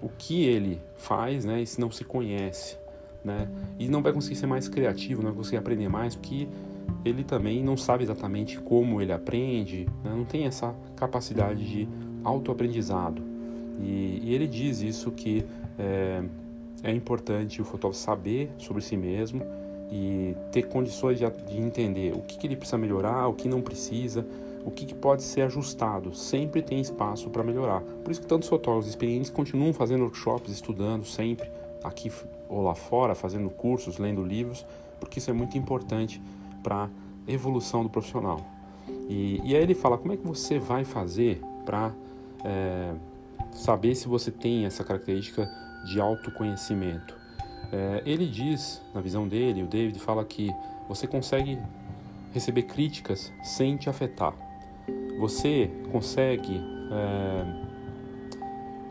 [0.01, 1.61] o que ele faz, né?
[1.61, 2.77] E se não se conhece,
[3.23, 3.47] né?
[3.77, 6.47] E não vai conseguir ser mais criativo, não vai conseguir aprender mais porque
[7.05, 10.11] ele também não sabe exatamente como ele aprende, né?
[10.11, 11.87] não tem essa capacidade de
[12.23, 13.21] autoaprendizado.
[13.79, 15.45] E, e ele diz isso que
[15.77, 16.21] é,
[16.83, 19.45] é importante o fotógrafo saber sobre si mesmo
[19.91, 23.61] e ter condições de, de entender o que, que, ele precisa melhorar, o que não
[23.61, 24.25] precisa,
[24.63, 26.13] o que, que pode ser ajustado.
[26.13, 27.81] Sempre tem espaço para melhorar.
[27.81, 31.49] Por isso que tantos fotógrafos experientes continuam fazendo workshops, estudando sempre,
[31.83, 32.11] aqui
[32.47, 34.65] ou lá fora, fazendo cursos, lendo livros,
[34.99, 36.21] porque isso é muito importante
[36.61, 36.89] para
[37.27, 38.45] evolução do profissional.
[39.07, 41.91] E, e, aí ele fala como é que você vai fazer para
[42.43, 42.93] é,
[43.51, 45.49] saber se você tem essa característica
[45.85, 47.18] de autoconhecimento.
[47.71, 50.49] É, ele diz, na visão dele, o David fala que
[50.87, 51.59] você consegue
[52.33, 54.33] receber críticas sem te afetar.
[55.19, 56.59] Você consegue
[56.91, 57.69] é,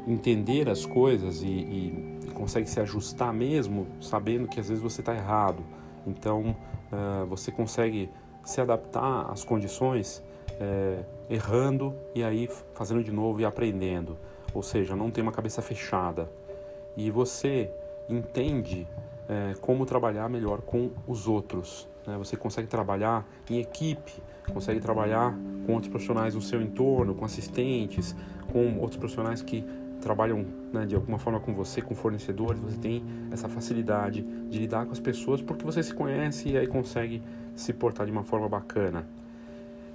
[0.07, 5.01] entender as coisas e, e, e, consegue se ajustar mesmo sabendo que às vezes você
[5.01, 5.63] está errado.
[6.07, 6.55] Então
[6.93, 8.09] é, você consegue
[8.45, 10.23] se adaptar às condições
[10.61, 14.17] é, errando e aí fazendo de novo e aprendendo.
[14.55, 16.31] Ou seja, não tem uma cabeça fechada.
[16.97, 17.71] E você
[18.09, 18.87] entende
[19.29, 21.89] é, como trabalhar melhor com os outros.
[22.07, 22.17] Né?
[22.19, 24.13] Você consegue trabalhar em equipe,
[24.53, 25.35] consegue trabalhar
[25.67, 28.17] com outros profissionais no seu entorno, com assistentes,
[28.51, 29.65] com outros profissionais que
[30.01, 32.61] trabalham né, de alguma forma com você, com fornecedores.
[32.61, 36.67] Você tem essa facilidade de lidar com as pessoas porque você se conhece e aí
[36.67, 37.23] consegue
[37.55, 39.07] se portar de uma forma bacana.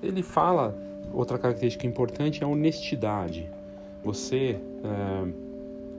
[0.02, 0.78] Ele fala,
[1.14, 3.50] outra característica importante é a honestidade.
[4.04, 5.34] Você, é,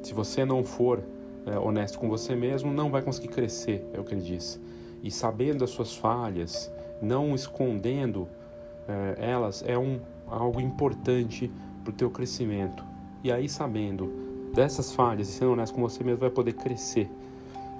[0.03, 1.03] se você não for
[1.47, 4.61] é, honesto com você mesmo, não vai conseguir crescer, é o que ele diz.
[5.03, 8.29] E sabendo das suas falhas, não escondendo
[8.89, 11.51] é, elas, é um, algo importante
[11.83, 12.85] para o teu crescimento.
[13.23, 17.11] E aí, sabendo dessas falhas e sendo honesto com você mesmo, vai poder crescer.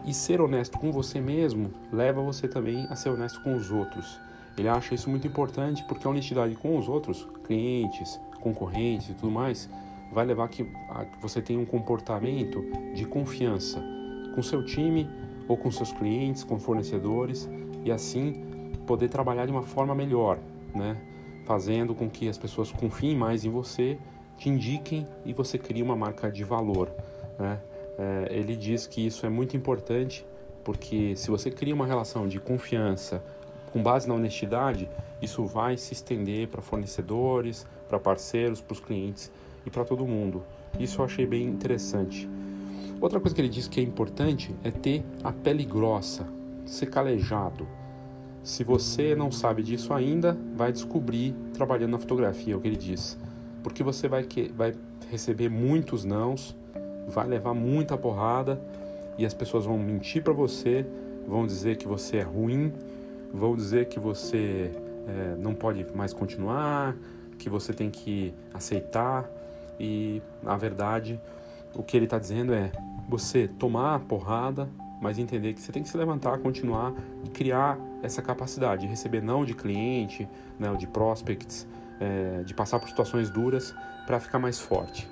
[0.05, 4.21] E ser honesto com você mesmo leva você também a ser honesto com os outros.
[4.57, 9.33] Ele acha isso muito importante porque a honestidade com os outros, clientes, concorrentes e tudo
[9.33, 9.69] mais,
[10.15, 10.65] vai levar que
[11.21, 13.83] você tenha um comportamento de confiança
[14.35, 15.11] com seu time
[15.49, 17.51] ou com seus clientes, com fornecedores
[17.85, 18.45] e assim
[18.87, 20.39] poder trabalhar de uma forma melhor,
[20.75, 20.97] né?
[21.45, 23.99] Fazendo com que as pessoas confiem mais em você,
[24.39, 26.91] te indiquem e você crie uma marca de valor,
[27.39, 27.61] né?
[27.99, 30.25] É, ele diz que isso é muito importante
[30.63, 33.23] porque se você cria uma relação de confiança
[33.73, 34.89] com base na honestidade,
[35.21, 39.31] isso vai se estender para fornecedores, para parceiros, para os clientes
[39.67, 40.43] e para todo mundo.
[40.79, 42.29] Isso eu achei bem interessante.
[43.01, 46.27] Outra coisa que ele diz que é importante é ter a pele grossa,
[46.65, 47.67] ser calejado.
[48.43, 52.77] Se você não sabe disso ainda, vai descobrir trabalhando na fotografia, é o que ele
[52.77, 53.19] diz.
[53.63, 54.75] Porque você vai, que, vai
[55.11, 56.57] receber muitos nãos,
[57.09, 58.61] vai levar muita porrada
[59.17, 60.85] e as pessoas vão mentir para você,
[61.27, 62.73] vão dizer que você é ruim,
[63.33, 64.71] vão dizer que você
[65.07, 66.97] é, não pode mais continuar,
[67.39, 69.29] que você tem que aceitar
[69.79, 71.21] e na verdade
[71.75, 72.71] o que ele está dizendo é
[73.09, 74.69] você tomar a porrada,
[75.01, 79.23] mas entender que você tem que se levantar, continuar e criar essa capacidade de receber
[79.23, 81.67] não de cliente, né, de prospects,
[82.01, 83.75] é, de passar por situações duras
[84.07, 85.09] para ficar mais forte.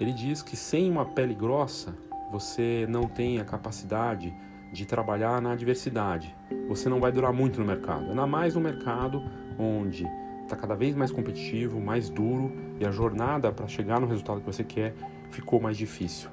[0.00, 1.94] Ele diz que sem uma pele grossa
[2.30, 4.34] você não tem a capacidade
[4.72, 6.34] de trabalhar na adversidade.
[6.68, 9.22] Você não vai durar muito no mercado, ainda mais no mercado
[9.58, 10.06] onde
[10.52, 14.46] está cada vez mais competitivo, mais duro e a jornada para chegar no resultado que
[14.46, 14.94] você quer
[15.30, 16.28] ficou mais difícil.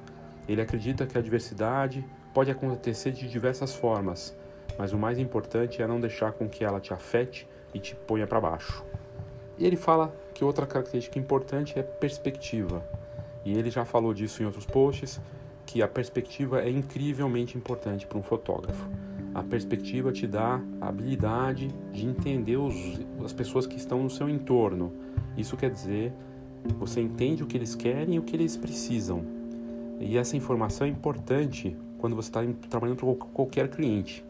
[0.48, 4.36] Ele acredita que a diversidade pode acontecer de diversas formas,
[4.78, 8.28] mas o mais importante é não deixar com que ela te afete e te ponha
[8.28, 8.84] para baixo.
[9.58, 12.84] E ele fala que outra característica importante é perspectiva.
[13.46, 15.20] E ele já falou disso em outros posts,
[15.66, 18.90] que a perspectiva é incrivelmente importante para um fotógrafo.
[19.40, 22.76] A perspectiva te dá a habilidade de entender os,
[23.24, 24.92] as pessoas que estão no seu entorno.
[25.38, 26.12] Isso quer dizer,
[26.78, 29.24] você entende o que eles querem e o que eles precisam.
[30.00, 34.26] E essa informação é importante quando você está trabalhando para qualquer cliente.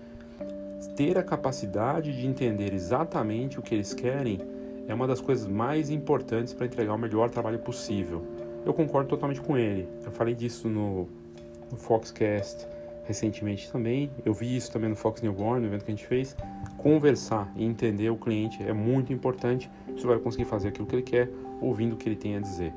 [0.95, 4.39] Ter a capacidade de entender exatamente o que eles querem
[4.87, 8.23] é uma das coisas mais importantes para entregar o melhor trabalho possível.
[8.65, 9.87] Eu concordo totalmente com ele.
[10.05, 11.07] Eu falei disso no,
[11.71, 12.67] no Foxcast
[13.09, 14.11] recentemente também.
[14.23, 16.35] Eu vi isso também no Fox Newborn, no evento que a gente fez.
[16.77, 19.69] Conversar e entender o cliente é muito importante.
[19.87, 21.27] Você vai conseguir fazer aquilo que ele quer,
[21.59, 22.71] ouvindo o que ele tem a dizer.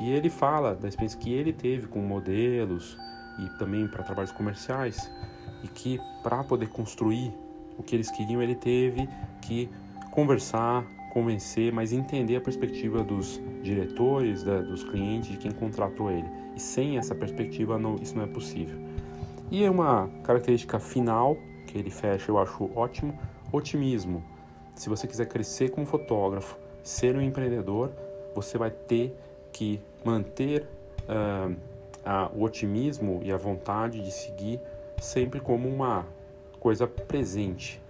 [0.00, 2.96] E ele fala da experiência que ele teve com modelos
[3.38, 5.10] e também para trabalhos comerciais
[5.62, 7.30] e que para poder construir
[7.76, 9.06] o que eles queriam ele teve
[9.42, 9.68] que
[10.10, 16.28] conversar, convencer, mas entender a perspectiva dos diretores, da, dos clientes, de quem contratou ele.
[16.56, 18.87] E sem essa perspectiva, não, isso não é possível.
[19.50, 21.36] E é uma característica final
[21.66, 23.18] que ele fecha, eu acho ótimo,
[23.50, 24.22] otimismo.
[24.74, 27.90] Se você quiser crescer como fotógrafo, ser um empreendedor,
[28.34, 29.16] você vai ter
[29.50, 30.66] que manter
[31.04, 31.56] uh,
[32.04, 34.60] a, o otimismo e a vontade de seguir
[35.00, 36.06] sempre como uma
[36.60, 37.80] coisa presente.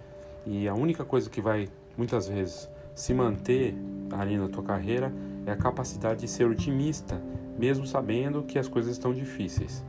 [0.45, 3.75] E a única coisa que vai muitas vezes se manter
[4.11, 5.11] ali na tua carreira
[5.45, 7.21] é a capacidade de ser otimista,
[7.57, 9.83] mesmo sabendo que as coisas estão difíceis.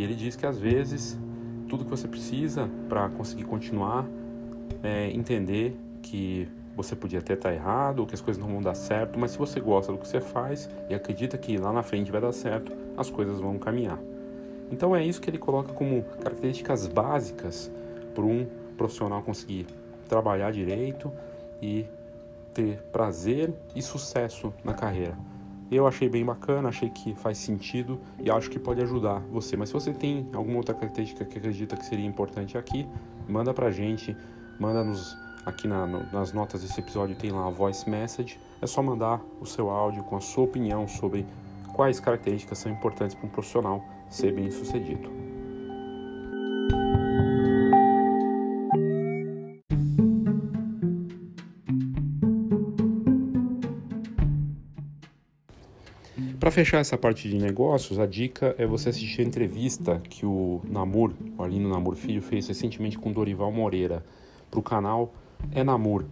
[0.00, 1.18] E ele diz que às vezes
[1.68, 4.08] tudo que você precisa para conseguir continuar
[4.82, 8.74] é entender que você podia até estar errado, ou que as coisas não vão dar
[8.74, 12.10] certo, mas se você gosta do que você faz e acredita que lá na frente
[12.10, 13.98] vai dar certo, as coisas vão caminhar.
[14.72, 17.70] Então é isso que ele coloca como características básicas
[18.14, 18.46] para um
[18.78, 19.66] profissional conseguir
[20.08, 21.12] trabalhar direito
[21.60, 21.84] e
[22.54, 25.14] ter prazer e sucesso na carreira.
[25.70, 29.56] Eu achei bem bacana, achei que faz sentido e acho que pode ajudar você.
[29.56, 32.88] Mas se você tem alguma outra característica que acredita que seria importante aqui,
[33.28, 34.16] manda pra gente,
[34.58, 35.16] manda nos
[35.46, 38.38] aqui na, nas notas desse episódio tem lá a voice message.
[38.60, 41.24] É só mandar o seu áudio com a sua opinião sobre
[41.72, 45.19] quais características são importantes para um profissional ser bem sucedido.
[56.50, 60.60] Para fechar essa parte de negócios, a dica é você assistir a entrevista que o
[60.68, 64.04] Namur, o Alino Namur Filho, fez recentemente com Dorival Moreira
[64.50, 65.14] para o canal
[65.54, 66.06] É Namur.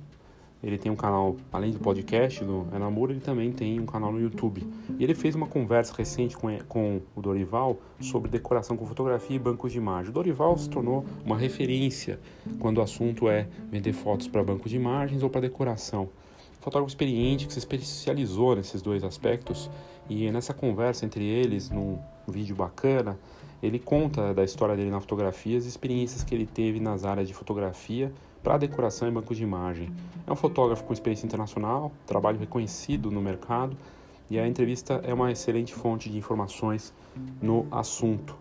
[0.62, 4.12] Ele tem um canal, além do podcast do É Namur, ele também tem um canal
[4.12, 4.64] no YouTube.
[4.97, 9.41] E ele fez uma conversa recente com, com o Dorival sobre decoração com fotografia e
[9.41, 10.11] bancos de imagem.
[10.11, 12.20] O Dorival se tornou uma referência
[12.61, 16.09] quando o assunto é vender fotos para banco de imagens ou para decoração
[16.61, 19.70] fotógrafo experiente que se especializou nesses dois aspectos
[20.09, 23.18] e nessa conversa entre eles, num vídeo bacana,
[23.62, 27.34] ele conta da história dele na fotografia, as experiências que ele teve nas áreas de
[27.34, 29.92] fotografia para decoração e bancos de imagem.
[30.26, 33.76] É um fotógrafo com experiência internacional, trabalho reconhecido no mercado
[34.30, 36.94] e a entrevista é uma excelente fonte de informações
[37.42, 38.36] no assunto.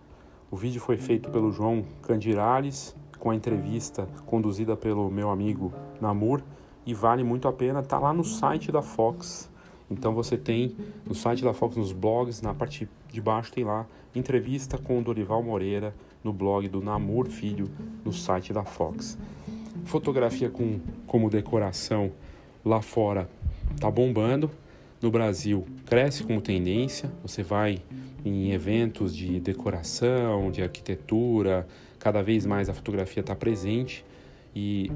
[0.51, 6.41] O vídeo foi feito pelo João Candirales, com a entrevista conduzida pelo meu amigo Namur
[6.87, 7.83] e vale muito a pena.
[7.83, 9.49] Tá lá no site da Fox.
[9.91, 10.75] Então você tem
[11.05, 13.85] no site da Fox, nos blogs, na parte de baixo tem lá
[14.15, 17.69] entrevista com o Dorival Moreira no blog do Namur Filho
[18.03, 19.17] no site da Fox.
[19.85, 22.11] Fotografia com como decoração
[22.65, 23.29] lá fora
[23.79, 24.49] tá bombando.
[25.01, 27.11] No Brasil cresce como tendência.
[27.21, 27.81] Você vai
[28.25, 31.67] em eventos de decoração, de arquitetura,
[31.99, 34.03] cada vez mais a fotografia está presente
[34.57, 34.91] e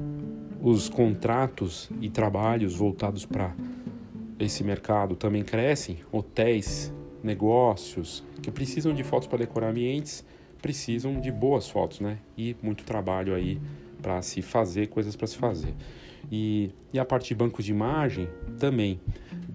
[0.60, 3.54] os contratos e trabalhos voltados para
[4.40, 5.98] esse mercado também crescem.
[6.10, 6.92] Hotéis,
[7.22, 10.24] negócios que precisam de fotos para decorar ambientes
[10.60, 12.18] precisam de boas fotos, né?
[12.36, 13.60] E muito trabalho aí
[14.00, 15.74] para se fazer, coisas para se fazer.
[16.30, 19.00] E, e a parte de banco de imagem também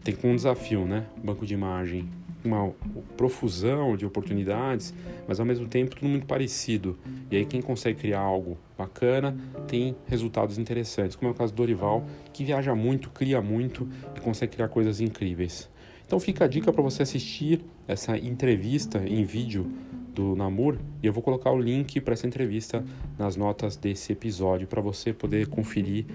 [0.04, 1.06] tem um desafio, né?
[1.24, 2.10] Banco de imagem
[2.48, 2.74] uma
[3.16, 4.94] profusão de oportunidades,
[5.28, 6.98] mas ao mesmo tempo tudo muito parecido.
[7.30, 9.38] E aí quem consegue criar algo bacana
[9.68, 14.20] tem resultados interessantes, como é o caso do Dorival, que viaja muito, cria muito e
[14.20, 15.70] consegue criar coisas incríveis.
[16.06, 19.70] Então fica a dica para você assistir essa entrevista em vídeo
[20.16, 22.84] do Namur e eu vou colocar o link para essa entrevista
[23.20, 26.06] nas notas desse episódio para você poder conferir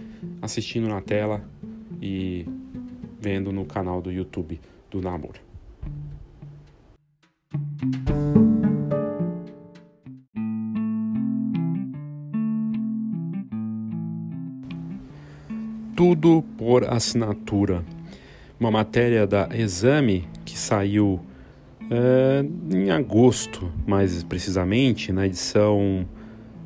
[0.40, 1.44] assistindo na tela
[2.00, 2.44] e
[3.20, 4.60] vendo no canal do YouTube
[4.90, 5.51] do Namur.
[15.96, 17.84] Tudo por assinatura.
[18.60, 21.20] Uma matéria da Exame que saiu
[21.90, 26.06] é, em agosto, mais precisamente, na edição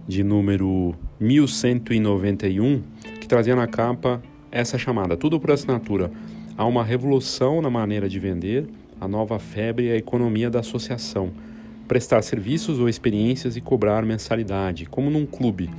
[0.07, 2.83] de número 1191,
[3.21, 6.11] que trazia na capa essa chamada: Tudo por assinatura.
[6.59, 8.69] Há uma revolução na maneira de vender,
[9.01, 11.31] a nova febre é a economia da associação.
[11.87, 15.71] Prestar serviços ou experiências e cobrar mensalidade, como num clube.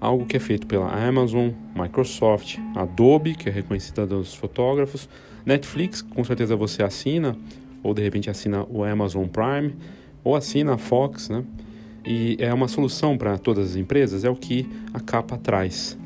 [0.00, 5.08] Algo que é feito pela Amazon, Microsoft, Adobe, que é reconhecida dos fotógrafos,
[5.44, 7.36] Netflix, com certeza você assina,
[7.82, 9.74] ou de repente assina o Amazon Prime,
[10.22, 11.44] ou assina a Fox, né?
[12.06, 15.98] E é uma solução para todas as empresas, é o que a capa traz.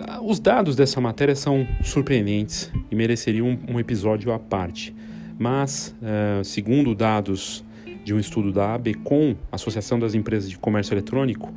[0.00, 4.94] Ah, os dados dessa matéria são surpreendentes e mereceriam um, um episódio à parte.
[5.38, 7.64] Mas, uh, segundo dados
[8.04, 11.52] de um estudo da ABCOM, Associação das Empresas de Comércio Eletrônico,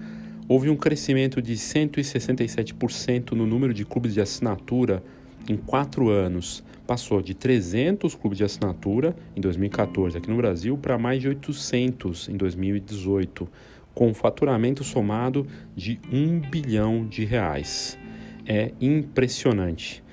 [0.47, 5.03] houve um crescimento de 167% no número de clubes de assinatura
[5.49, 6.63] em quatro anos.
[6.85, 12.29] Passou de 300 clubes de assinatura em 2014 aqui no Brasil para mais de 800
[12.29, 13.47] em 2018,
[13.93, 17.97] com um faturamento somado de 1 bilhão de reais
[18.45, 20.03] é impressionante.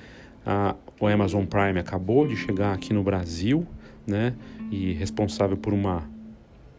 [0.44, 3.66] A, o Amazon Prime acabou de chegar aqui no Brasil,
[4.06, 4.34] né?
[4.70, 6.02] E responsável por uma,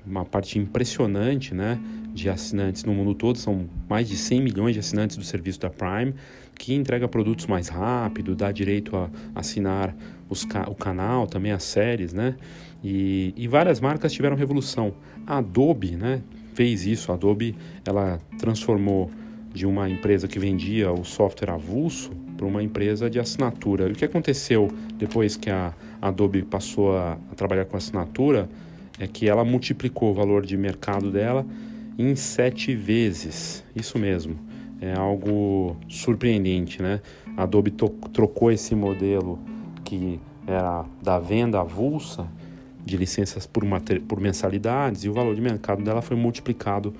[0.05, 1.79] uma parte impressionante, né?
[2.13, 5.69] De assinantes no mundo todo, são mais de 100 milhões de assinantes do serviço da
[5.69, 6.13] Prime,
[6.57, 9.95] que entrega produtos mais rápido, dá direito a assinar
[10.27, 12.35] os, o canal, também as séries, né?
[12.83, 14.93] E, e várias marcas tiveram revolução.
[15.25, 16.21] A Adobe, né?
[16.53, 17.11] Fez isso.
[17.11, 17.55] A Adobe,
[17.85, 19.09] ela transformou
[19.53, 23.89] de uma empresa que vendia o software avulso para uma empresa de assinatura.
[23.89, 28.49] E o que aconteceu depois que a Adobe passou a, a trabalhar com assinatura
[28.97, 31.45] é que ela multiplicou o valor de mercado dela
[31.97, 33.61] em sete vezes.
[33.75, 34.37] Isso mesmo.
[34.79, 37.01] É algo surpreendente, né?
[37.35, 37.71] A Adobe
[38.13, 39.37] trocou esse modelo
[39.83, 40.17] que
[40.47, 42.25] era da venda avulsa
[42.85, 43.65] de licenças por,
[44.07, 46.93] por mensalidades e o valor de mercado dela foi multiplicado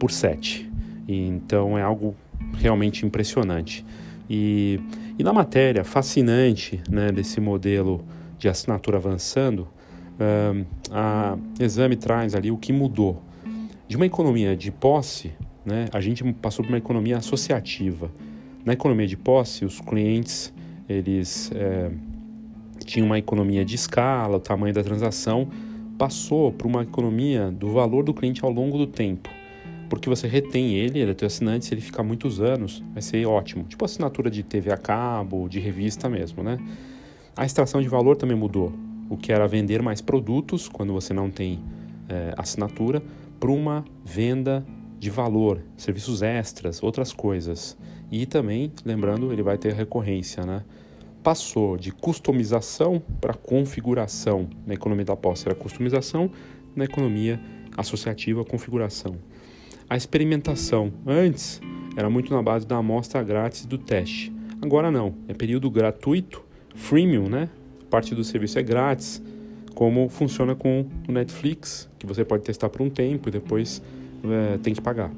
[0.00, 0.68] por sete.
[1.06, 2.16] E, então é algo
[2.54, 3.84] realmente impressionante.
[4.32, 4.78] E,
[5.18, 8.04] e na matéria fascinante né, desse modelo
[8.38, 13.20] de assinatura avançando, uh, a Exame traz ali o que mudou.
[13.88, 15.32] De uma economia de posse,
[15.66, 18.08] né, a gente passou por uma economia associativa.
[18.64, 20.54] Na economia de posse, os clientes
[20.88, 21.90] eles é,
[22.84, 25.48] tinham uma economia de escala, o tamanho da transação
[25.98, 29.28] passou para uma economia do valor do cliente ao longo do tempo
[29.90, 33.26] porque você retém ele, ele é teu assinante, se ele ficar muitos anos, vai ser
[33.26, 33.64] ótimo.
[33.64, 36.58] Tipo assinatura de TV a cabo, de revista mesmo, né?
[37.36, 38.72] A extração de valor também mudou.
[39.10, 41.58] O que era vender mais produtos, quando você não tem
[42.08, 43.02] é, assinatura,
[43.40, 44.64] para uma venda
[44.96, 47.76] de valor, serviços extras, outras coisas.
[48.12, 50.62] E também, lembrando, ele vai ter recorrência, né?
[51.20, 54.48] Passou de customização para configuração.
[54.64, 56.30] Na economia da posse era customização,
[56.76, 57.40] na economia
[57.76, 59.16] associativa, configuração.
[59.90, 61.60] A experimentação antes
[61.96, 64.32] era muito na base da amostra grátis do teste.
[64.62, 66.44] Agora não, é período gratuito,
[66.76, 67.50] freemium, né?
[67.90, 69.20] Parte do serviço é grátis,
[69.74, 73.82] como funciona com o Netflix, que você pode testar por um tempo e depois
[74.22, 75.10] é, tem que pagar.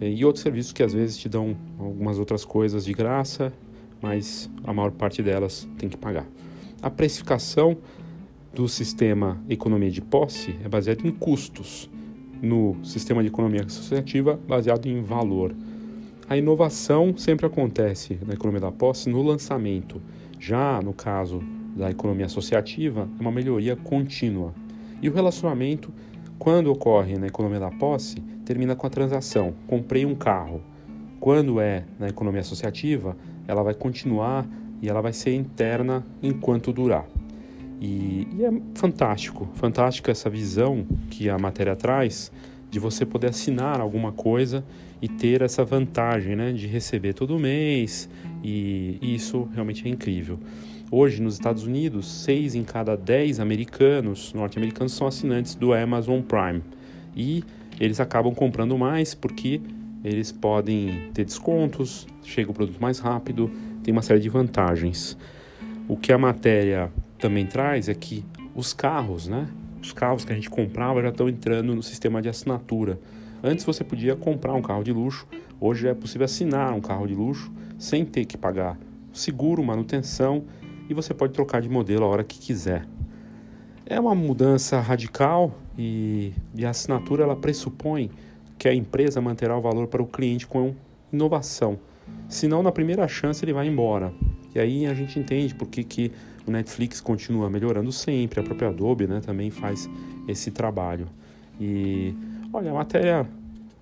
[0.00, 3.52] E outros serviços que às vezes te dão algumas outras coisas de graça,
[4.00, 6.26] mas a maior parte delas tem que pagar.
[6.80, 7.76] A precificação
[8.54, 11.90] do sistema economia de posse é baseada em custos
[12.42, 15.54] no sistema de economia associativa baseado em valor.
[16.28, 20.00] A inovação sempre acontece na economia da posse no lançamento.
[20.38, 21.40] Já no caso
[21.76, 24.52] da economia associativa, é uma melhoria contínua.
[25.00, 25.92] E o relacionamento,
[26.38, 29.54] quando ocorre na economia da posse, termina com a transação.
[29.66, 30.62] Comprei um carro.
[31.20, 33.16] Quando é na economia associativa,
[33.46, 34.46] ela vai continuar
[34.82, 37.06] e ela vai ser interna enquanto durar.
[37.80, 42.32] E, e, é fantástico, fantástica essa visão que a matéria traz
[42.70, 44.64] de você poder assinar alguma coisa
[45.00, 48.08] e ter essa vantagem né, de receber todo mês,
[48.42, 50.38] e, isso realmente é incrível.
[50.90, 56.62] Hoje, nos Estados Unidos, 6 em cada 10 americanos, norte-americanos, são assinantes do Amazon Prime.
[57.14, 57.42] E
[57.80, 59.60] eles acabam comprando mais porque
[60.04, 63.50] eles podem ter descontos, chega o produto mais rápido,
[63.82, 65.18] tem uma série de vantagens.
[65.88, 69.48] O que a matéria também traz é que os carros, né?
[69.80, 72.98] Os carros que a gente comprava já estão entrando no sistema de assinatura.
[73.42, 75.26] Antes você podia comprar um carro de luxo,
[75.60, 78.78] hoje é possível assinar um carro de luxo sem ter que pagar
[79.12, 80.44] seguro, manutenção
[80.88, 82.86] e você pode trocar de modelo a hora que quiser.
[83.84, 88.10] É uma mudança radical e, e a assinatura ela pressupõe
[88.58, 90.74] que a empresa manterá o valor para o cliente com
[91.12, 91.78] inovação.
[92.28, 94.12] Senão, na primeira chance, ele vai embora.
[94.54, 96.12] E aí a gente entende por que, que
[96.46, 99.88] o Netflix continua melhorando sempre, a própria Adobe né, também faz
[100.28, 101.08] esse trabalho.
[101.60, 102.14] E
[102.52, 103.26] olha, a matéria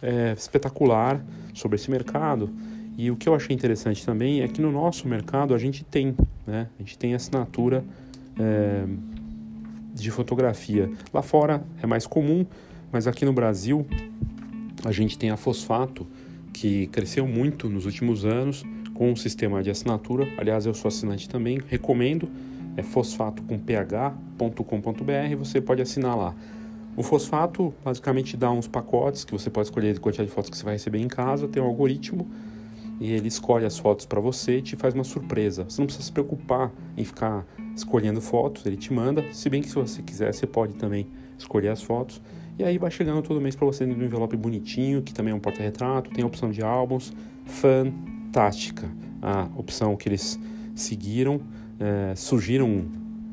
[0.00, 2.50] é, espetacular sobre esse mercado.
[2.96, 6.14] E o que eu achei interessante também é que no nosso mercado a gente tem,
[6.46, 6.68] né?
[6.78, 7.84] A gente tem assinatura
[8.38, 8.84] é,
[9.92, 10.90] de fotografia.
[11.12, 12.46] Lá fora é mais comum,
[12.92, 13.86] mas aqui no Brasil
[14.84, 16.06] a gente tem a Fosfato,
[16.52, 20.28] que cresceu muito nos últimos anos com um sistema de assinatura.
[20.38, 22.28] Aliás, eu sou assinante também, recomendo.
[22.76, 26.34] É fosfato com ph.com.br, você pode assinar lá.
[26.96, 30.56] O fosfato basicamente dá uns pacotes que você pode escolher a quantidade de fotos que
[30.56, 32.28] você vai receber em casa, tem um algoritmo
[33.00, 35.64] e ele escolhe as fotos para você e te faz uma surpresa.
[35.64, 37.44] Você não precisa se preocupar em ficar
[37.74, 39.24] escolhendo fotos, ele te manda.
[39.32, 42.22] Se bem que se você quiser, você pode também escolher as fotos.
[42.56, 45.40] E aí vai chegando todo mês para você no envelope bonitinho, que também é um
[45.40, 47.12] porta-retrato, tem a opção de álbuns,
[47.44, 48.88] fantástica.
[49.20, 50.38] A opção que eles
[50.74, 51.40] seguiram,
[51.78, 52.84] é, surgiram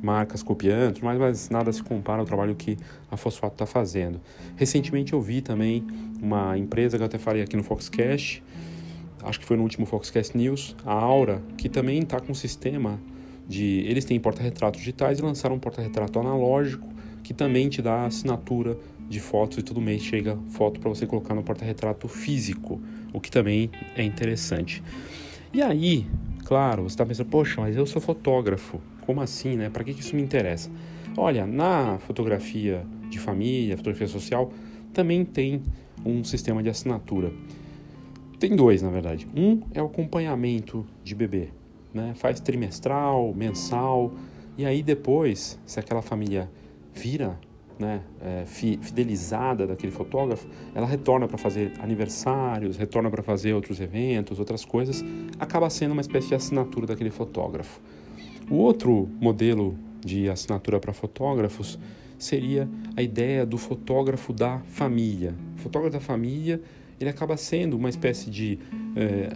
[0.01, 2.77] marcas copiando, mas, mas nada se compara ao trabalho que
[3.09, 4.19] a Fosfato está fazendo.
[4.55, 5.85] Recentemente eu vi também
[6.21, 8.43] uma empresa que eu até falei aqui no Foxcast,
[9.23, 12.99] acho que foi no último Foxcast News, a Aura, que também está com um sistema
[13.47, 13.85] de.
[13.87, 16.87] Eles têm porta-retratos digitais e lançaram um porta-retrato analógico
[17.23, 18.77] que também te dá assinatura
[19.07, 22.81] de fotos e todo mês chega foto para você colocar no porta-retrato físico,
[23.13, 24.81] o que também é interessante.
[25.53, 26.07] E aí,
[26.51, 29.69] claro, você está pensando, poxa, mas eu sou fotógrafo, como assim, né?
[29.69, 30.69] Para que, que isso me interessa?
[31.15, 34.51] Olha, na fotografia de família, fotografia social,
[34.91, 35.63] também tem
[36.05, 37.31] um sistema de assinatura.
[38.37, 39.25] Tem dois, na verdade.
[39.33, 41.51] Um é o acompanhamento de bebê,
[41.93, 42.11] né?
[42.15, 44.11] Faz trimestral, mensal,
[44.57, 46.51] e aí depois, se aquela família
[46.93, 47.39] vira
[47.81, 54.37] né, é, fidelizada daquele fotógrafo, ela retorna para fazer aniversários, retorna para fazer outros eventos,
[54.39, 55.03] outras coisas,
[55.39, 57.81] acaba sendo uma espécie de assinatura daquele fotógrafo.
[58.49, 61.79] O outro modelo de assinatura para fotógrafos
[62.19, 65.33] seria a ideia do fotógrafo da família.
[65.55, 66.61] O fotógrafo da família
[66.99, 68.59] ele acaba sendo uma espécie de
[68.95, 69.35] é,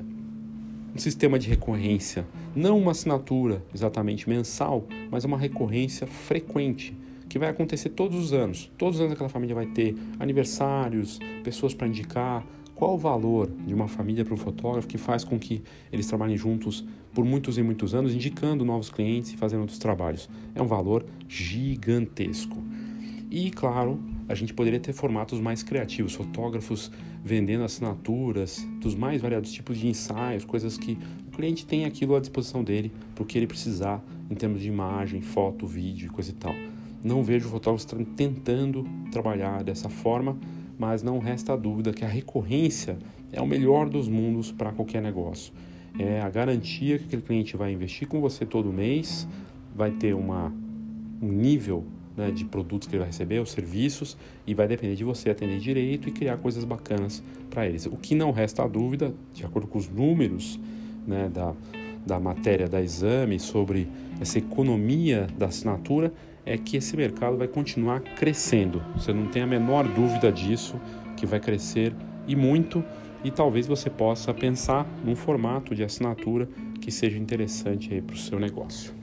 [0.94, 2.26] um sistema de recorrência,
[2.56, 6.96] não uma assinatura exatamente mensal, mas uma recorrência frequente
[7.30, 8.72] que vai acontecer todos os anos.
[8.78, 12.46] Todos os anos aquela família vai ter aniversários, pessoas para indicar.
[12.74, 15.64] Qual o valor de uma família para um fotógrafo que faz com que
[15.94, 20.30] eles trabalhem juntos por muitos e muitos anos, indicando novos clientes e fazendo outros trabalhos?
[20.54, 22.62] É um valor gigantesco.
[23.32, 26.92] E, claro, a gente poderia ter formatos mais criativos, fotógrafos
[27.24, 30.98] vendendo assinaturas dos mais variados tipos de ensaios, coisas que
[31.28, 34.68] o cliente tem aquilo à disposição dele para o que ele precisar em termos de
[34.68, 36.56] imagem, foto, vídeo e coisa e tal.
[37.06, 37.86] Não vejo fotógrafos
[38.16, 40.36] tentando trabalhar dessa forma,
[40.76, 42.98] mas não resta dúvida que a recorrência
[43.32, 45.54] é o melhor dos mundos para qualquer negócio.
[46.00, 49.28] É a garantia que aquele cliente vai investir com você todo mês,
[49.76, 50.52] vai ter uma,
[51.22, 51.86] um nível
[52.18, 55.60] né, de produtos que ele vai receber, os serviços, e vai depender de você atender
[55.60, 57.86] direito e criar coisas bacanas para eles.
[57.86, 60.60] O que não resta dúvida, de acordo com os números
[61.06, 61.54] né, da,
[62.04, 63.88] da matéria da exame sobre
[64.20, 66.12] essa economia da assinatura,
[66.46, 68.82] é que esse mercado vai continuar crescendo.
[68.96, 70.80] Você não tem a menor dúvida disso,
[71.18, 71.94] que vai crescer
[72.28, 72.84] e muito,
[73.24, 76.48] e talvez você possa pensar num formato de assinatura
[76.80, 78.94] que seja interessante para o seu negócio.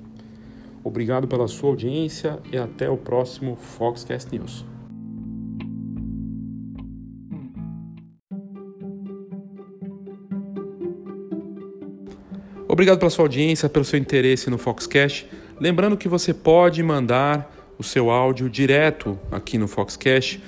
[0.84, 4.64] Obrigado pela sua audiência e até o próximo Foxcast News.
[12.68, 15.28] Obrigado pela sua audiência, pelo seu interesse no Foxcast.
[15.62, 17.48] Lembrando que você pode mandar
[17.78, 20.42] o seu áudio direto aqui no Foxcast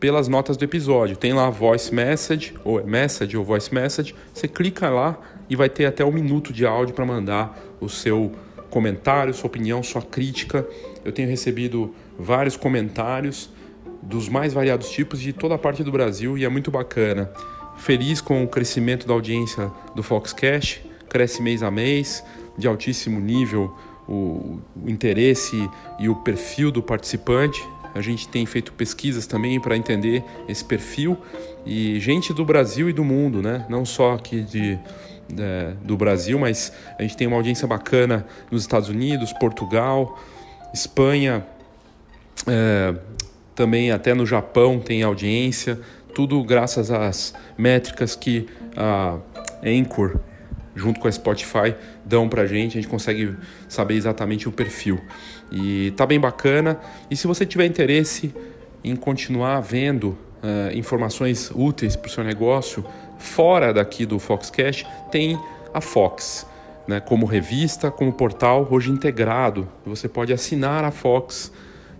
[0.00, 1.16] pelas notas do episódio.
[1.16, 4.12] Tem lá voice message, ou message ou voice message.
[4.34, 8.32] Você clica lá e vai ter até um minuto de áudio para mandar o seu
[8.68, 10.66] comentário, sua opinião, sua crítica.
[11.04, 13.48] Eu tenho recebido vários comentários
[14.02, 17.30] dos mais variados tipos de toda a parte do Brasil e é muito bacana.
[17.76, 22.24] Feliz com o crescimento da audiência do Foxcast, cresce mês a mês,
[22.58, 23.72] de altíssimo nível
[24.08, 27.66] o, o interesse e o perfil do participante.
[27.94, 31.16] A gente tem feito pesquisas também para entender esse perfil
[31.64, 33.64] e gente do Brasil e do mundo, né?
[33.68, 34.78] Não só aqui de
[35.38, 40.18] é, do Brasil, mas a gente tem uma audiência bacana nos Estados Unidos, Portugal,
[40.72, 41.44] Espanha,
[42.46, 42.94] é,
[43.54, 45.80] também até no Japão tem audiência,
[46.14, 48.46] tudo graças às métricas que
[48.76, 49.18] a
[49.64, 50.20] Anchor,
[50.76, 51.74] junto com a Spotify,
[52.04, 53.34] dão pra gente, a gente consegue
[53.66, 55.00] saber exatamente o perfil.
[55.50, 56.78] E tá bem bacana.
[57.10, 58.32] E se você tiver interesse
[58.84, 60.08] em continuar vendo
[60.42, 62.84] uh, informações úteis para o seu negócio,
[63.18, 65.38] fora daqui do Foxcast, tem
[65.72, 66.46] a Fox,
[66.86, 69.68] né, como revista, como portal, hoje integrado.
[69.84, 71.50] Você pode assinar a Fox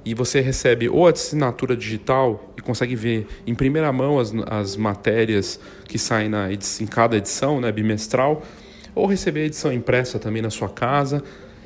[0.04, 4.76] e você recebe ou a assinatura digital e consegue ver em primeira mão as, as
[4.76, 8.42] matérias que saem na em cada edição, né, bimestral,
[8.96, 11.22] ou receber a edição impressa também na sua casa.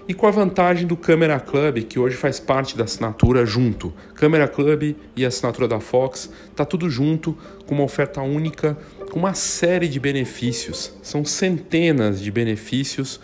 [0.09, 3.93] E com a vantagem do Câmera Club, que hoje faz parte da assinatura junto.
[4.15, 8.77] Câmera Club e a assinatura da Fox, tá tudo junto, com uma oferta única,
[9.13, 10.93] com uma série de benefícios.
[11.01, 13.21] São centenas de benefícios